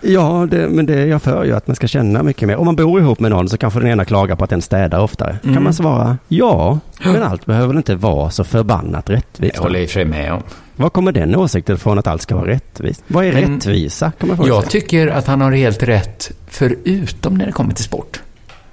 [0.00, 2.56] Ja, det, men det jag för ju att man ska känna mycket mer.
[2.56, 4.98] Om man bor ihop med någon så kanske den ena klagar på att den städar
[5.00, 5.36] oftare.
[5.42, 5.54] Mm.
[5.54, 9.54] Kan man svara ja, men allt behöver inte vara så förbannat rättvist.
[9.54, 10.42] Jag håller i och för sig med om.
[10.76, 13.04] Var kommer den åsikten från att allt ska vara rättvist?
[13.06, 14.12] Vad är Men- rättvisa?
[14.18, 18.20] Kan man Jag tycker att han har helt rätt, förutom när det kommer till sport.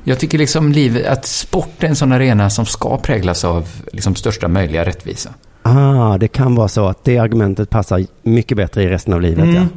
[0.04, 4.16] Jag tycker liksom livet, att sport är en sån arena som ska präglas av liksom
[4.16, 5.30] största möjliga rättvisa.
[5.64, 9.46] Ah, det kan vara så att det argumentet passar mycket bättre i resten av livet.
[9.46, 9.52] Ja.
[9.52, 9.70] Mm.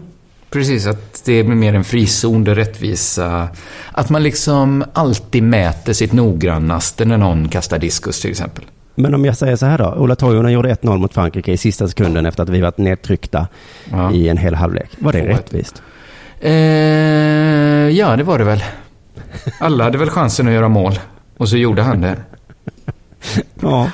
[0.51, 3.49] Precis, att det blir mer en frizon, det rättvisa.
[3.93, 8.65] Att man liksom alltid mäter sitt noggrannaste när någon kastar diskus till exempel.
[8.95, 9.95] Men om jag säger så här då.
[9.95, 13.47] Ola Toivonen gjorde 1-0 mot Frankrike i sista sekunden efter att vi varit nedtryckta
[13.91, 14.13] Ja.
[14.13, 14.91] i en hel halvlek.
[14.99, 15.83] Var det rättvist?
[16.41, 16.53] Eh,
[17.99, 18.65] ja, det var det väl.
[19.61, 20.99] Alla hade väl chansen att göra mål.
[21.37, 22.17] Och så gjorde han det.
[23.61, 23.91] Ja.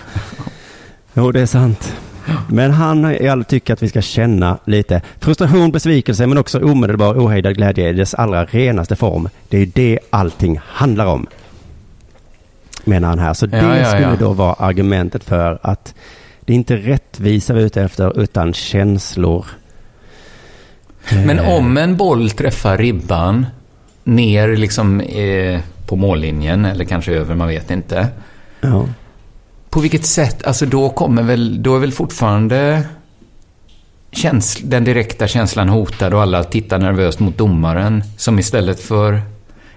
[1.15, 1.97] Jo, det är sant.
[2.49, 7.89] Men han tycker att vi ska känna lite frustration, besvikelse, men också omedelbar ohejdad glädje
[7.89, 9.29] i dess allra renaste form.
[9.49, 11.27] Det är ju det allting handlar om.
[12.91, 13.35] Menar han här.
[13.35, 14.17] Så det Ja, ja, skulle ja.
[14.19, 15.95] då vara argumentet för att
[16.41, 19.47] det är inte rättvisa vi är ute efter, utan känslor.
[21.13, 23.47] Men Eh, om en boll träffar ribban
[24.05, 28.09] ner liksom eh, på mållinjen, eller kanske över, man vet inte.
[28.61, 28.87] Ja.
[29.71, 32.83] På vilket sätt, alltså då kommer väl, då är väl fortfarande
[34.13, 39.23] käns- den direkta känslan hotad och alla tittar nervöst mot domaren som istället för,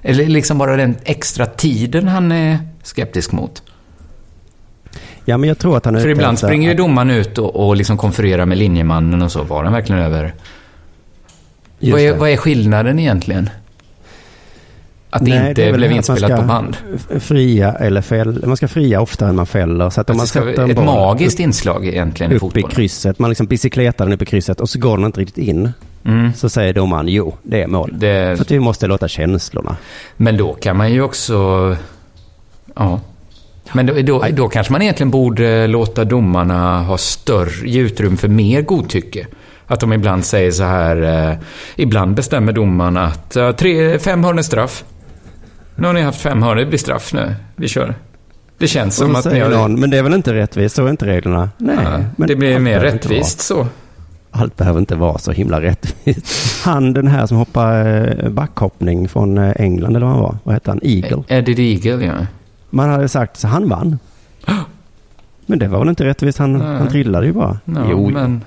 [0.02, 3.64] eller liksom bara den extra tiden han är skeptisk mot.
[5.26, 7.76] ja, men jag tror att han För ibland efter springer ju domaren ut och, och
[7.76, 9.44] liksom konfererar med linjemannen och så.
[9.44, 10.34] Var han verkligen över?
[11.80, 12.20] Vad är, det.
[12.20, 13.50] vad är skillnaden egentligen?
[15.10, 16.78] Att det Nej, inte väl blev det man inspelat på band?
[17.20, 18.48] Fria eller fälla.
[18.48, 19.90] Man ska fria oftare än man fäller.
[19.90, 22.70] Så att om man det ska sätter ett magiskt inslag egentligen i upp i fotbollen.
[22.70, 25.72] krysset, man liksom bicykletar den upp i krysset och så går den inte riktigt in.
[26.06, 26.34] Mm.
[26.34, 27.94] Så säger domaren, jo, det är mål.
[27.94, 29.78] Det, För att vi måste låta känslorna.
[30.18, 31.76] men då kan man ju också...
[32.76, 33.00] Ja.
[33.74, 38.62] Men då, då, då kanske man egentligen borde låta domarna ha större utrymme för mer
[38.62, 39.28] godtycke.
[39.68, 41.30] Att de ibland säger så här...
[41.32, 41.38] Eh,
[41.76, 44.84] ibland bestämmer domaren att eh, tre, fem hörn är straff.
[45.76, 47.36] Nu har ni haft fem hörn, det blir straff nu.
[47.56, 47.96] Vi kör.
[48.58, 49.50] Det känns som att ni har...
[49.50, 51.50] någon, men det är väl inte rättvist, så är inte reglerna.
[51.58, 53.68] Nej, Ja, men det blir mer rättvist så.
[54.32, 56.64] Allt behöver inte vara så himla rättvist.
[56.66, 57.86] Han den här som hoppar
[58.24, 60.80] eh, backhoppning från eh, England, eller vad han var, vad hette han?
[60.84, 61.24] Eagle.
[61.28, 62.14] Eddie Eagle, ja.
[62.74, 64.00] Man hade sagt så han vann.
[65.46, 66.78] Men det var väl inte rättvist, han, Nej.
[66.78, 67.60] han trillade ju bara.
[67.66, 68.44] ja jo, men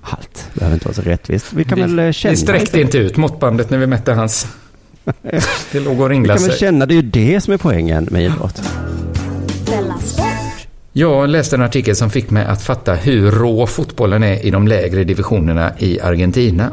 [0.00, 1.52] allt behöver inte vara så rättvist.
[1.52, 4.46] Vi kan väl eh, vi, känna vi sträckte inte ut måttbandet när vi mätte hans.
[5.72, 6.60] Det låg och Vi ringlade kan väl sig.
[6.60, 8.62] känna, det är ju det som är poängen med idrott.
[10.92, 14.68] Jag läste en artikel som fick mig att fatta hur rå fotbollen är i de
[14.68, 16.70] lägre divisionerna i Argentina.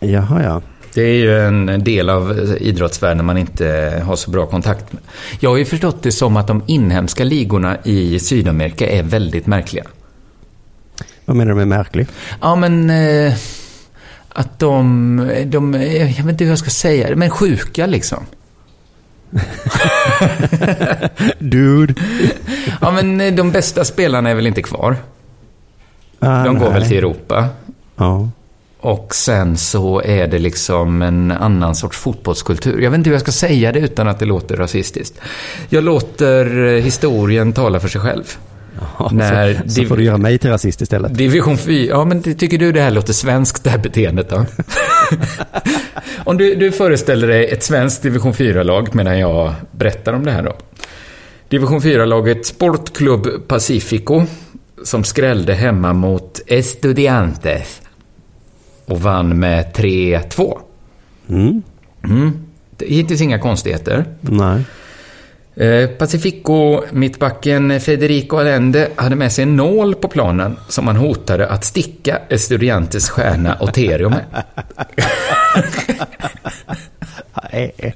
[0.00, 0.62] Jaha, ja.
[0.98, 5.02] Det är ju en del av idrottsvärlden man inte har så bra kontakt med.
[5.40, 9.84] Jag har ju förstått det som att de inhemska ligorna i Sydamerika är väldigt märkliga.
[11.24, 12.06] Vad menar du med märklig?
[12.40, 12.90] Ja, men...
[12.90, 13.34] Eh,
[14.28, 15.74] att de, de...
[15.74, 18.26] Jag vet inte hur jag ska säga det, men sjuka liksom.
[21.38, 21.94] Dude.
[22.80, 24.96] Ja, men eh, de bästa spelarna är väl inte kvar.
[26.18, 26.80] Ah, De går nej.
[26.80, 27.48] väl till Europa.
[27.96, 28.28] Ja.
[28.80, 32.80] Och sen så är det liksom en annan sorts fotbollskultur.
[32.80, 35.20] Jag vet inte hur jag ska säga det utan att det låter rasistiskt.
[35.68, 38.36] Jag låter historien tala för sig själv.
[38.98, 41.14] Ja, När så, så får du göra mig till rasist istället.
[41.14, 44.44] Division 4, ja men tycker du det här låter svenskt det här beteendet då?
[46.24, 50.42] om du, du föreställer dig ett svenskt division 4-lag medan jag berättar om det här
[50.42, 50.56] då.
[51.48, 54.22] Division 4-laget Sportklubb Pacifico
[54.84, 57.80] som skrällde hemma mot Estudiantes
[58.88, 60.58] och vann med 3-2.
[61.28, 61.62] Mm.
[62.04, 62.32] Mm.
[62.80, 64.04] Hittills inga konstigheter.
[64.20, 64.62] Nej.
[65.56, 71.48] Eh, Pacifico, mittbacken Federico Allende, hade med sig en nål på planen som han hotade
[71.48, 74.24] att sticka Estudiantes stjärna Oterio med.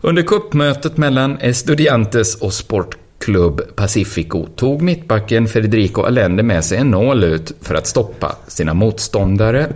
[0.00, 2.52] Under kuppmötet mellan Estudiantes och
[3.18, 8.74] Sportklubb Pacifico tog mittbacken Federico Allende med sig en nål ut för att stoppa sina
[8.74, 9.66] motståndare.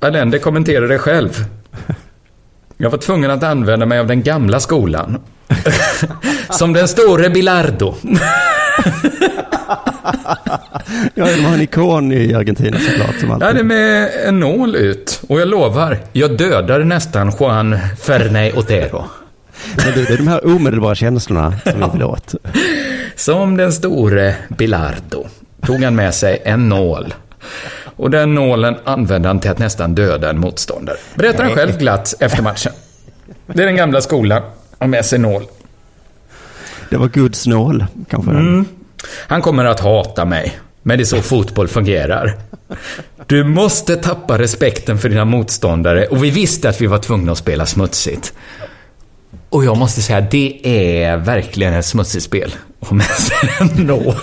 [0.00, 1.44] Allende kommenterade själv.
[2.76, 5.20] Jag var tvungen att använda mig av den gamla skolan.
[6.50, 7.94] Som den store Bilardo.
[11.14, 13.14] Ja, de har en ikon i Argentina såklart.
[13.20, 13.66] Som Jag hade alltid.
[13.66, 19.04] med en nål ut och jag lovar, jag dödade nästan Juan Ferney Otero.
[19.76, 22.34] Men det är de här omedelbara känslorna som vi vill åt.
[23.16, 25.26] Som den store Bilardo
[25.66, 27.14] tog han med sig en nål.
[27.96, 30.96] Och den nålen använde han till att nästan döda en motståndare.
[31.14, 32.72] Berättar han själv glatt efter matchen.
[33.46, 34.42] Det är den gamla skolan.
[34.78, 35.44] Ha med sig nål.
[36.90, 38.30] Det var Guds nål, kanske.
[38.30, 38.64] Mm.
[39.16, 40.58] Han kommer att hata mig.
[40.82, 42.36] Men det är så fotboll fungerar.
[43.26, 47.38] Du måste tappa respekten för dina motståndare och vi visste att vi var tvungna att
[47.38, 48.34] spela smutsigt.
[49.54, 50.60] Och jag måste säga, det
[51.02, 52.54] är verkligen ett smutsigt spel.
[52.80, 53.06] Och med
[53.60, 54.14] en nål.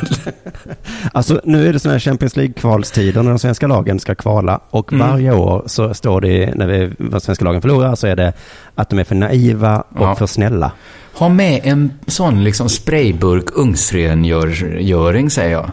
[1.13, 4.93] Alltså nu är det sådana här Champions League-kvalstider när de svenska lagen ska kvala och
[4.93, 5.07] Mm.
[5.09, 8.33] varje år så står det, när vi, de svenska lagen förlorar, så är det
[8.75, 10.15] att de är för naiva och Ja.
[10.15, 10.71] för snälla.
[11.13, 15.71] Ha med en sån liksom sprayburk ugnsrengöring, säger jag.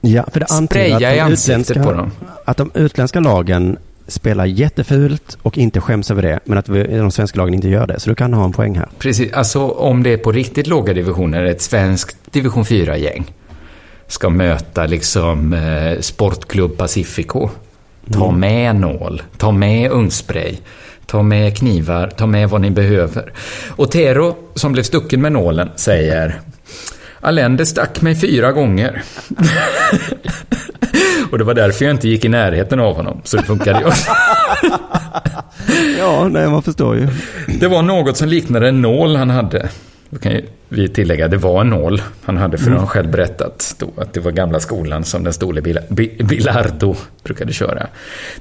[0.00, 2.10] Ja, för det antyder att de, utländska, på dem.
[2.44, 3.76] att de utländska lagen
[4.10, 7.86] spelar jättefult och inte skäms över det, men att vi, de svenska lagen inte gör
[7.86, 8.00] det.
[8.00, 8.88] Så du kan ha en poäng här.
[8.98, 13.32] Precis, alltså om det är på riktigt låga divisioner, ett svenskt division 4-gäng
[14.06, 17.48] ska möta liksom eh, Sportklubb Pacifico.
[18.12, 20.58] Ta med nål, ta med ugnsspray,
[21.06, 23.32] ta med knivar, ta med vad ni behöver.
[23.68, 26.40] Och Tero, som blev stucken med nålen, säger
[27.20, 29.02] Allende stack mig fyra gånger.
[31.30, 33.86] Och det var därför jag inte gick i närheten av honom, så det funkade ju
[33.86, 34.10] också.
[35.98, 37.08] Ja, nej, man förstår ju.
[37.60, 39.68] Det var något som liknade en nål han hade.
[40.10, 42.78] Då kan vi tillägga, det var en nål han hade för mm.
[42.78, 46.96] han själv berättat då, att det var gamla skolan som den store Bil- Bi- Bilardo
[47.22, 47.86] brukade köra.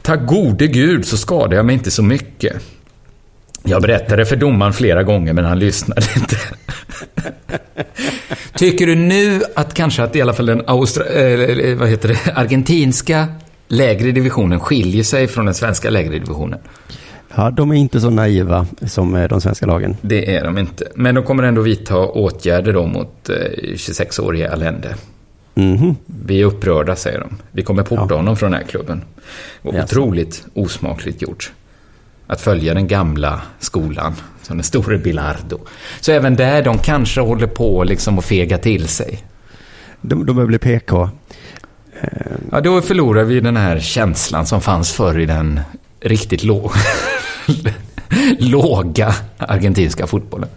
[0.02, 2.54] Tack gode gud så skadade jag mig inte så mycket.
[3.64, 6.36] Jag berättade för domaren flera gånger men han lyssnade inte.
[8.60, 11.12] Tycker du nu att kanske att i alla fall den Austra-
[11.70, 13.28] eh, vad heter det, argentinska
[13.68, 16.60] lägre divisionen skiljer sig från den svenska lägre divisionen?
[17.36, 19.98] Ja, de är inte så naiva som eh, de svenska lagen.
[20.02, 20.88] Det är de inte.
[20.96, 23.36] Men de kommer ändå vidta åtgärder då mot eh,
[23.74, 24.96] 26-årige Allende.
[25.56, 25.96] Mhm.
[26.06, 27.38] Vi är upprörda, säger de.
[27.52, 28.16] Vi kommer porta Ja.
[28.16, 29.02] honom från den här klubben.
[29.62, 29.78] Jaså.
[29.84, 31.52] otroligt osmakligt gjort.
[32.32, 35.60] Att följa den gamla skolan, som den store Bilardo.
[36.00, 39.24] Så även där, de kanske håller på liksom att fega till sig.
[40.02, 41.10] De, de börjar bli PK.
[42.52, 45.60] Ja, då förlorar vi den här känslan som fanns förr i den
[46.02, 46.72] riktigt lå-
[48.40, 50.50] låga argentinska fotbollen.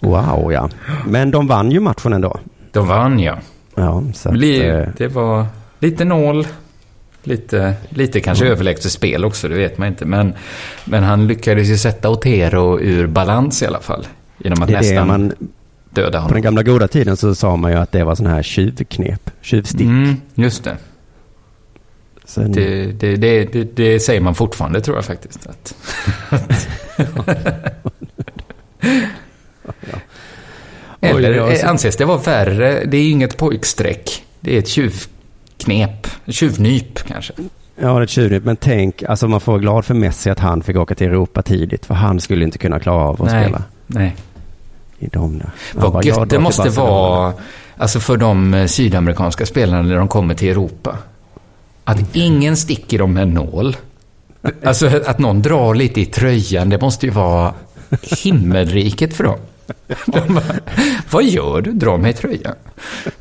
[0.00, 0.70] Wow, ja.
[1.06, 2.38] Men de vann ju matchen ändå.
[2.72, 3.38] De vann, ja.
[3.74, 5.46] Ja, så att, eh, det var
[5.78, 6.46] lite nål,
[7.22, 10.04] lite, lite kanske överlägset spel också, det vet man inte.
[10.04, 10.32] Men,
[10.84, 14.06] men han lyckades ju sätta Otero ur balans i alla fall.
[14.38, 15.32] Genom att det nästan man,
[15.90, 16.42] döda på den honom.
[16.42, 19.80] gamla goda tiden så sa man ju att det var sån här tjuvknep, tjuvstick.
[19.80, 20.76] Mm, just det.
[22.24, 24.00] Sen, Det, det, det, det.
[24.00, 25.46] säger man fortfarande tror jag faktiskt.
[25.46, 25.74] Att,
[31.00, 32.84] Eller eh, anses det vara värre?
[32.84, 34.24] Det är inget pojkstreck.
[34.40, 35.17] Det är ett tjuvknep.
[36.26, 37.32] Tjuvnyp kanske.
[37.80, 38.44] Ja, det är tjuvnyp.
[38.44, 41.42] Men tänk, alltså man får vara glad för Messi att han fick åka till Europa
[41.42, 41.86] tidigt.
[41.86, 43.44] För han skulle inte kunna klara av att Nej.
[43.44, 44.16] spela Nej.
[44.98, 45.50] i dem där.
[45.74, 47.32] Vad gött det måste vara,
[47.76, 50.98] alltså för de eh, sydamerikanska spelarna när de kommer till Europa.
[51.84, 53.76] Att ingen sticker dem med en nål.
[54.64, 57.54] Alltså att någon drar lite i tröjan, det måste ju vara
[58.22, 59.38] himmelriket för dem.
[60.06, 60.42] Bara,
[61.10, 61.72] Vad gör du?
[61.72, 62.54] Dra mig i tröjan.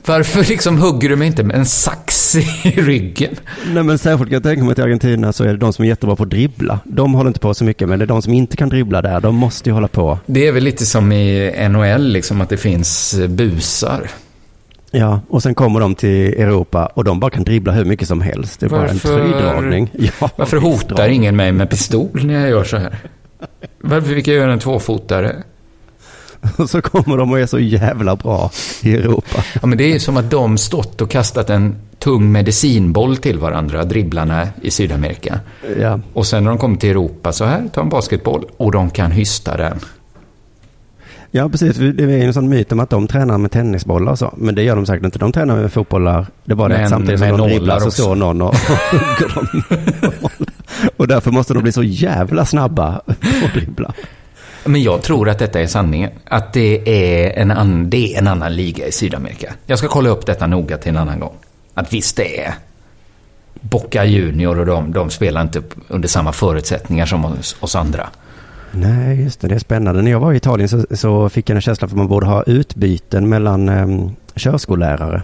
[0.06, 3.36] Varför liksom hugger du mig inte med en sax i ryggen?
[3.74, 5.90] Nej men särskilt kan jag tänka mig till Argentina så är det de som är
[5.90, 6.80] jättebra på att dribbla.
[6.86, 9.20] De håller inte på så mycket, men det är de som inte kan dribbla där.
[9.22, 10.20] De måste ju hålla på.
[10.26, 14.10] Det är väl lite som i NHL, liksom att det finns eh, busar.
[14.92, 18.22] Ja, och sen kommer de till Europa och de bara kan dribbla hur mycket som
[18.22, 18.60] helst.
[18.60, 19.90] Det är bara en Varför- tröjdragning.
[20.22, 22.98] Ja, Varför hotar ingen mig med pistol när jag gör så här?
[23.82, 25.36] Varför fick jag göra en tvåfotare?
[26.58, 29.44] Och så kommer de och är så jävla bra i Europa.
[29.62, 33.84] Ja, men det är som att de stått och kastat en tung medicinboll till varandra,
[33.84, 35.40] dribblarna i Sydamerika.
[35.80, 38.46] Ja, Och sen när de kommer till Europa, så här, ta en basketboll.
[38.58, 39.80] Och de kan hysta den.
[41.32, 41.76] ja precis.
[41.78, 44.34] Det är en sån myt om att de tränar med tennisbollar och så.
[44.38, 45.20] Men det gör de säkert inte.
[45.20, 46.28] De tränar med fotbollar.
[46.46, 48.56] Det är bara det Men att samtidigt som de dribblar så står någon och
[48.92, 49.64] hugger dem.
[50.98, 53.94] Och därför måste de bli så jävla snabba på att dribbla.
[54.68, 56.10] Men jag tror att detta är sanningen.
[56.26, 59.54] Att det är en, an, det är en annan liga i Sydamerika.
[59.66, 61.34] Jag ska kolla upp detta noga till en annan gång.
[61.74, 62.54] Att visst det är.
[63.62, 68.10] Boca Junior och de, de spelar inte under samma förutsättningar som oss, oss andra.
[68.72, 69.48] Nej, just det.
[69.48, 70.02] Det är spännande.
[70.02, 72.26] När jag var i Italien så, så fick jag en känsla för att man borde
[72.26, 75.22] ha utbyten mellan um, körskollärare.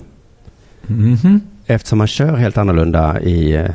[0.87, 1.41] Mhm.
[1.65, 3.69] Eftersom man kör helt annorlunda i, eh,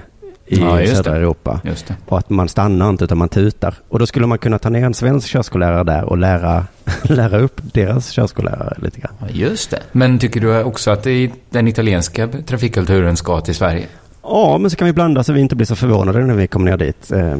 [0.49, 1.19] i Ja, just södra det.
[1.19, 1.61] Europa.
[2.07, 3.75] Och att man stannar inte utan man tutar.
[3.89, 6.67] Och då skulle man kunna ta ner en svensk körskollärare där och lära,
[7.03, 9.13] lära upp deras körskollärare lite grann.
[9.21, 9.81] Ja, just det.
[9.93, 11.07] Men tycker du också att
[11.51, 13.87] den italienska trafikkulturen ska till Sverige?
[14.23, 16.71] Ja, men så kan vi blanda så vi inte blir så förvånade när vi kommer
[16.71, 17.13] ner dit.
[17.13, 17.39] Eh,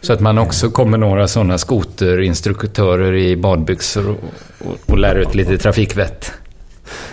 [0.00, 4.16] Så att man också kommer några sådana skoterinstruktörer i badbyxor och,
[4.68, 6.32] och, och lär ut lite trafikvett.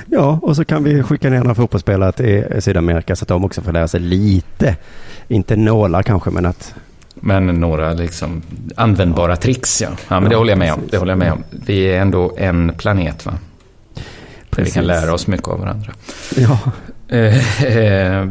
[0.06, 3.62] Ja, och så kan vi skicka ner några fotbollsspelare till Sydamerika så att de också
[3.62, 4.76] får lära sig lite.
[5.28, 6.76] Inte nålar kanske, men att
[7.16, 8.42] Men några liksom
[8.76, 9.90] användbara tricks, ja.
[10.08, 10.76] Ja, men det Ja, håller jag med om.
[10.80, 10.92] precis.
[10.92, 11.44] Det håller jag med om.
[11.50, 13.32] Vi är ändå en planet, va?
[13.94, 14.02] Där
[14.50, 14.74] vi Precis.
[14.74, 15.92] kan lära oss mycket av varandra.
[16.36, 16.60] Ja,
[17.08, 18.28] eh,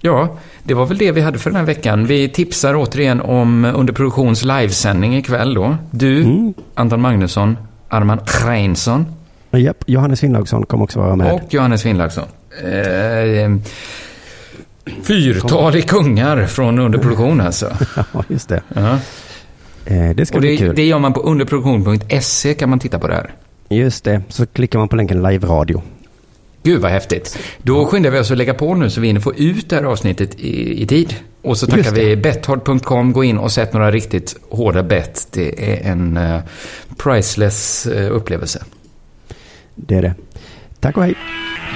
[0.00, 0.28] ja,
[0.62, 2.06] det var väl det vi hade för den här veckan.
[2.06, 5.76] Vi tipsar återigen om Underproduktions livesändning ikväll då.
[5.90, 6.54] Du, Mm.
[6.74, 7.56] Anton Magnusson,
[7.88, 9.06] Arman Reinsson
[9.60, 11.32] Japp, Johannes Finnlaugsson kommer också vara med.
[11.32, 12.24] och Johannes Finnlaugsson.
[12.62, 13.56] Eh,
[15.02, 17.76] fyrtalig kungar från underproduktion alltså.
[17.96, 18.62] Ja, just det.
[18.74, 18.98] Ja.
[19.86, 20.74] Eh, Det ska Och bli det, kul.
[20.76, 23.30] det gör man på underproduktion.se kan man titta på det här.
[23.68, 25.82] Just det, så klickar man på länken live-radio.
[26.62, 27.38] Gud vad häftigt.
[27.62, 29.82] Då skyndar vi oss att lägga på nu så vi hinner få ut det här
[29.84, 31.14] avsnittet i, i tid.
[31.42, 33.12] Och så tackar vi bethard.com.
[33.12, 35.28] Gå in och sätt några riktigt hårda bett.
[35.30, 36.40] Det är en eh,
[36.98, 38.64] priceless eh, upplevelse.
[39.74, 40.14] Det är det.
[40.80, 41.14] Tack och hej.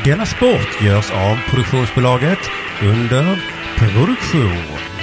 [0.05, 2.39] Denna sport görs av produktionsbolaget
[2.83, 3.43] under
[3.79, 4.98] produktion.